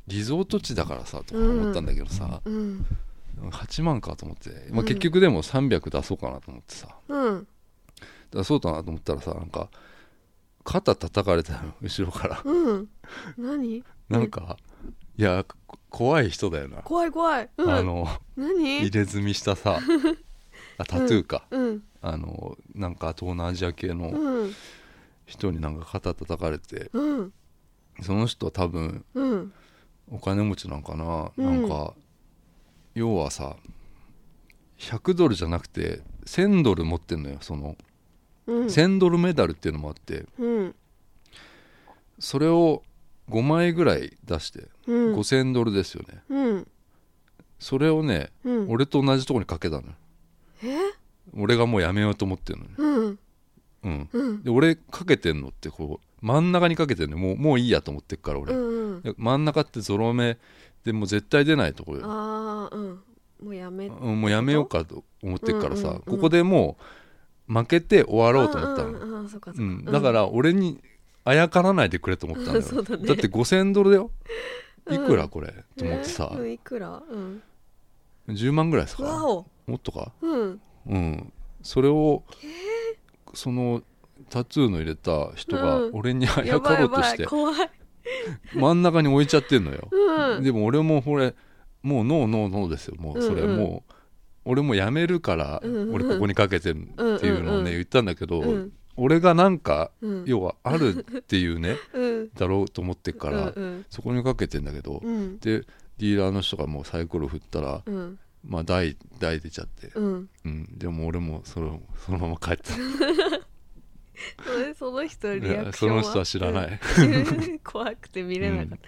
[0.06, 2.86] リゾート地だからさとか思ったんだけどさ、うん。
[3.50, 4.86] 8万かと思って、まあ、うん。
[4.86, 6.88] 結局でも300出そうかなと思ってさ。
[7.08, 7.46] うん。
[8.32, 9.68] 出そうかなと思ったらさなんか
[10.64, 12.42] 肩叩かれたの後ろから。
[12.44, 12.88] うん。
[13.38, 13.84] 何？
[14.08, 14.56] なんか
[15.16, 17.48] いやこ怖い人だよな、怖い怖い。
[17.56, 17.70] うん。
[17.70, 18.78] あの何？
[18.80, 19.78] 入れ墨したさ。
[20.76, 24.52] あタトゥーか、うんあのなんか東南アジア系のうん。
[25.26, 27.32] 人になんか肩叩かれてうん。
[28.02, 29.52] その人は多分うん。
[30.12, 31.62] お金持ちなんかな、うん。
[31.62, 31.94] なんか
[32.94, 33.56] 要はさ
[34.78, 37.74] 100ドルじゃなくて1000ドル持ってんのよその、
[38.46, 38.66] うん。
[38.66, 40.74] 1000ドルメダルっていうのもあってうん。
[42.18, 42.82] それを
[43.30, 45.14] 5枚ぐらい出して、うん。
[45.14, 46.20] 5000ドルですよね。
[46.28, 46.68] うん。
[47.58, 48.70] それをね、うん。
[48.70, 49.92] 俺と同じとこにかけたのよ。
[50.62, 50.76] え？
[51.36, 52.70] 俺がもうやめようと思ってるのね。
[52.76, 53.18] うん。
[53.84, 54.08] うん。
[54.12, 54.42] うん。
[54.42, 57.16] で俺かけてんのってこう真ん中にかけてんの。
[57.16, 60.38] もうもういいやと思ってっから俺、うんで真ん中ってゾロ目
[60.84, 62.02] でもう絶対出ないとこよ。
[62.04, 63.00] ああうん。
[63.42, 66.02] もうやめうんもうやめようかと思ってっからさ、うんうんうん。
[66.02, 66.76] ここでも
[67.48, 70.80] う負けて終わろうと思ったの、だから俺に
[71.24, 72.62] あやからないでくれと思ったのよ。
[72.62, 73.02] そうだね。
[73.02, 74.10] って5000ドルだよ。
[74.90, 76.30] いくらうんこれ、と思ってさ。
[76.46, 77.02] いくら？
[77.10, 77.42] うん。
[78.28, 79.02] 10万ぐらいですか？
[79.02, 80.12] もっとか？
[80.22, 81.32] うんうん。
[81.62, 82.22] それを
[83.32, 83.82] その
[84.30, 85.94] タトゥーの入れた人がうん。
[85.94, 87.70] 俺にあやかろうとしてい怖い。
[88.54, 90.44] 真ん中に置いちゃってんのよ、うん。
[90.44, 91.34] でも俺もこれ
[91.82, 92.96] もうノーノーノーですよ。
[92.98, 93.50] もうそれうん。
[93.50, 93.94] うんもう
[94.46, 97.64] 俺もやめるからうんうん俺ここにかけてるっていうのをうんうんうん。
[97.64, 98.72] ね言ったんだけどうん。
[98.96, 100.24] 俺がなんかうん。
[100.26, 102.28] 要はあるっていうねうん。
[102.34, 103.86] だろうと思ってっからうん。
[103.88, 105.38] そこにかけてんだけどうん。
[105.38, 105.60] で
[105.96, 109.88] ディーラーの人がもうサイコロ振ったらうんまあ台台出ちゃって。
[109.94, 110.28] うん。
[110.44, 110.78] うん。
[110.78, 112.72] でも俺もそれをそのまま帰った
[114.44, 116.02] それその人のリいやアクションは？
[116.04, 116.80] その人は知らない。
[116.98, 117.58] うん。
[117.64, 118.78] 怖くて見れなかっ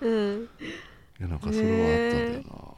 [0.00, 0.06] た。
[0.06, 0.42] うん。
[0.44, 0.48] い
[1.20, 2.74] やなんかそれはあったんだよな。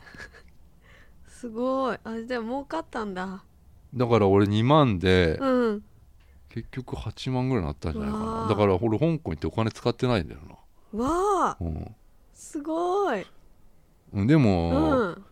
[1.28, 1.98] すごい。
[2.04, 3.42] あじゃあ儲かったんだ。
[3.94, 5.84] だから俺2万でうん。
[6.48, 8.46] 結局8万ぐらいになったんじゃないかな。
[8.48, 10.40] だから俺香港行ってお金使ってないんだよ
[10.92, 11.64] わあ。
[11.64, 11.94] なうん。
[12.32, 13.26] すごい。
[14.14, 15.24] うんでうも、ん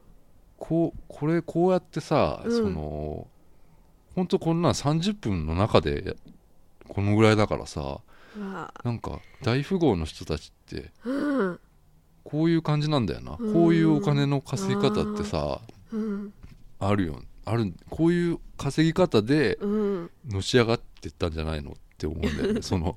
[0.66, 2.56] こうこれこうやってさ、うん。
[2.56, 3.26] その
[4.14, 6.16] 本当こんなん30分の中で
[6.88, 7.98] このぐらいだからさ
[8.82, 11.60] なんか大富豪の人たちってうん。
[12.24, 13.52] こういう感じなんだよな、うん。
[13.52, 15.60] こういうお金の稼ぎ方ってさ
[15.92, 16.32] うん。
[16.80, 17.20] あるよ。
[17.44, 20.10] あるこういう稼ぎ方でうん。
[20.30, 22.62] のし上がってったんじゃないのって思うんだよね。
[22.62, 22.96] その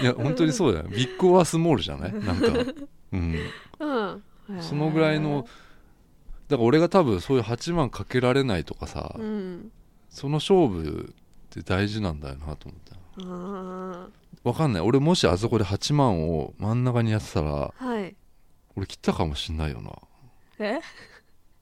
[0.00, 0.86] いや本当にそうだよ。
[0.90, 2.12] ビッグオアスモールじゃない？
[2.14, 2.46] なんか。
[3.12, 3.36] うん。
[3.80, 4.62] うん。
[4.62, 5.46] そのぐらいの
[6.48, 9.70] だから俺が多分そういう8万かけられないとかさ、うん。
[10.08, 11.14] その勝負っ
[11.50, 12.96] て大事なんだよなと思った。
[13.20, 14.08] あ
[14.44, 14.82] わかんない。
[14.82, 18.16] 俺もしあそこで8万を真ん中にやってたらーはい。
[18.76, 19.92] 俺切ったかもしんないよな。
[20.60, 20.80] え？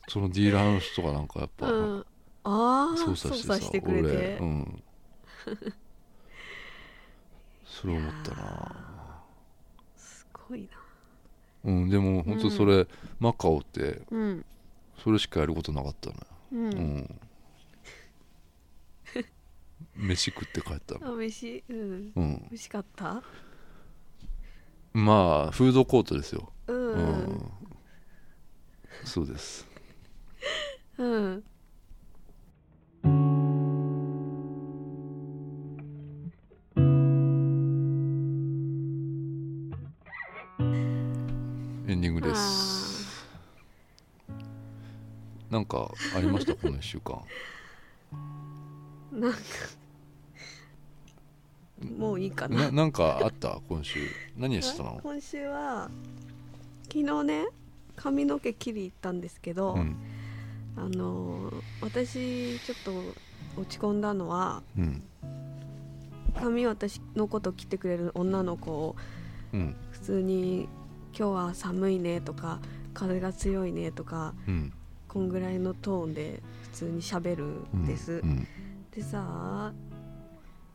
[0.09, 2.07] そのディーラーの人がなんかやっぱ、うん。
[2.45, 4.11] ああ操作してさくれ俺。
[4.11, 4.83] てうん。
[7.65, 9.23] それ思ったな。
[9.97, 10.69] すごいな。
[11.65, 12.87] うんでも本当それ、
[13.19, 14.45] マカオってうん
[15.03, 16.23] それしかやることなかったのよ。
[16.53, 16.71] ううん。
[16.99, 17.21] ん
[19.97, 21.09] 飯食って帰ったの。
[21.13, 21.63] あ飯？
[21.69, 22.13] うん。
[22.15, 22.39] うん。
[22.43, 23.23] 美味しかった？
[24.93, 26.51] まあフードコートですよ。
[26.69, 27.51] ううんん。
[29.05, 29.67] そうです。
[30.99, 31.45] うん
[45.57, 46.53] なんかありました？
[46.61, 47.23] この1週間。
[49.11, 49.39] なんか
[51.99, 52.65] もういいかな。
[52.65, 53.59] ななんかあった？
[53.69, 54.01] 今週。
[54.37, 55.01] 何してたの？
[55.03, 55.91] 今週は
[56.93, 57.47] 昨日ね
[57.97, 59.97] 髪の毛切り行ったんですけど、うん。
[60.77, 62.79] あのー私ちょっ
[63.55, 65.03] と落ち込んだのはうん。
[66.39, 68.97] 髪私のこと切ってくれる女の子を
[69.55, 69.75] うん。
[69.91, 70.69] 普通に
[71.19, 72.61] 「今日は寒いね」とか
[72.93, 74.73] 「風が強いね」とかうん
[75.09, 77.45] こんぐらいのトーンで普通にしゃべる
[77.75, 78.47] うんんです、うん
[78.91, 79.73] でさ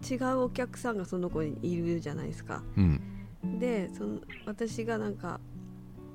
[0.08, 2.64] 違うお客さんがその子にいるじゃないですか。
[2.78, 3.60] うん。
[3.60, 5.40] でその私がなんか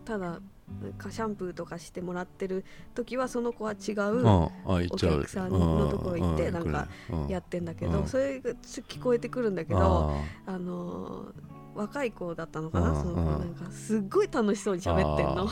[0.05, 0.41] ただ
[0.83, 2.65] なんかシャンプーとかしてもらってる
[2.95, 4.51] 時はその子は違うお
[4.97, 8.07] 客さんのところ行ってうなんかうんやってんだけどうん。
[8.07, 10.59] それが聞こえてくるんだけどああ。
[10.59, 15.47] のー若い子だったのかなうんそのなんかすっごい楽しそうに喋ってんの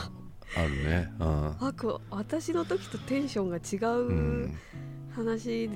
[0.57, 1.11] ああるね。
[1.19, 1.47] うん。
[1.59, 4.57] あこう私の時とテンションが違ううん。
[5.15, 5.69] 話し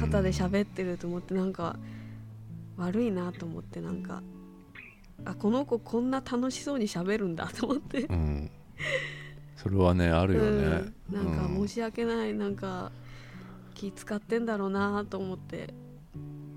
[0.00, 1.76] 方でっ喋ってると思ってなんか
[2.76, 4.22] 悪いなと思ってなんか
[5.24, 8.02] あこの子こんな楽しそうに喋るんだと思って。
[8.02, 8.50] うん。
[9.56, 10.48] それはねあるよね。
[11.12, 11.68] うん、なんかうん。
[11.68, 12.90] 申し訳ないなんか
[13.74, 15.72] 気使ってんだろうなと思って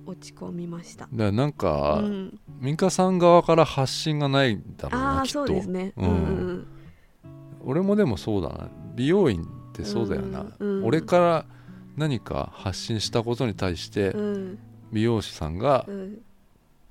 [0.06, 1.08] 落ち込みました。
[1.12, 5.39] だからなんか、うん、ミカさん側から発信がないんだろうなきっと。
[5.39, 5.93] そうですね。
[5.97, 6.14] ううんんう
[6.53, 6.68] ん
[7.66, 8.70] 俺もでもそうだな。
[8.95, 10.86] 美容院ってそうだよな、うんうん。
[10.86, 11.45] 俺から
[11.97, 14.59] 何か発信したことに対してうん。
[14.93, 16.22] 美容師さんがうん。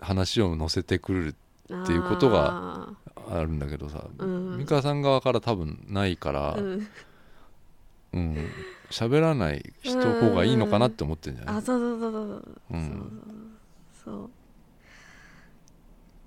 [0.01, 2.89] 話を載せてくるっていうことが
[3.31, 4.59] あるんだけどさ、うん。
[4.59, 6.89] 美香さん側から多分ないからうん、
[8.13, 8.37] うん
[8.91, 11.57] 喋らない人方がいいのかなって思ってんじゃない？
[11.57, 12.61] あそうそうそうそうそう。
[12.71, 13.23] うん。
[14.05, 14.31] そう。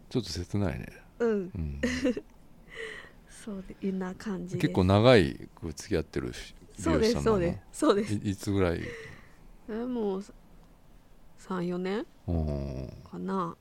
[0.10, 0.88] ちょっと切ないね、
[1.20, 1.30] うん。
[1.32, 1.82] うん、
[3.48, 5.40] そうな感じ結構長い
[5.74, 6.34] 付き合ってる
[6.78, 8.14] 美そうですそうですそうです。
[8.16, 8.82] いいつぐらい？
[9.70, 10.24] えもう
[11.40, 13.56] 34年うんかな。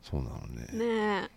[0.00, 0.66] そうなのね。
[0.72, 1.30] ね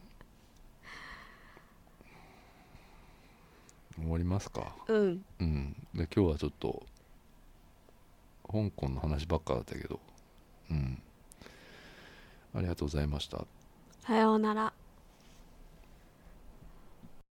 [4.00, 4.74] 終わりますか？
[4.88, 5.26] えうん。
[5.42, 5.74] うん。
[5.94, 6.82] で今日はちょっと
[8.50, 10.00] 香港の話ばっかだったけど。
[10.70, 11.02] うん。
[12.56, 13.46] ありがとうございました。
[14.00, 14.72] さようなら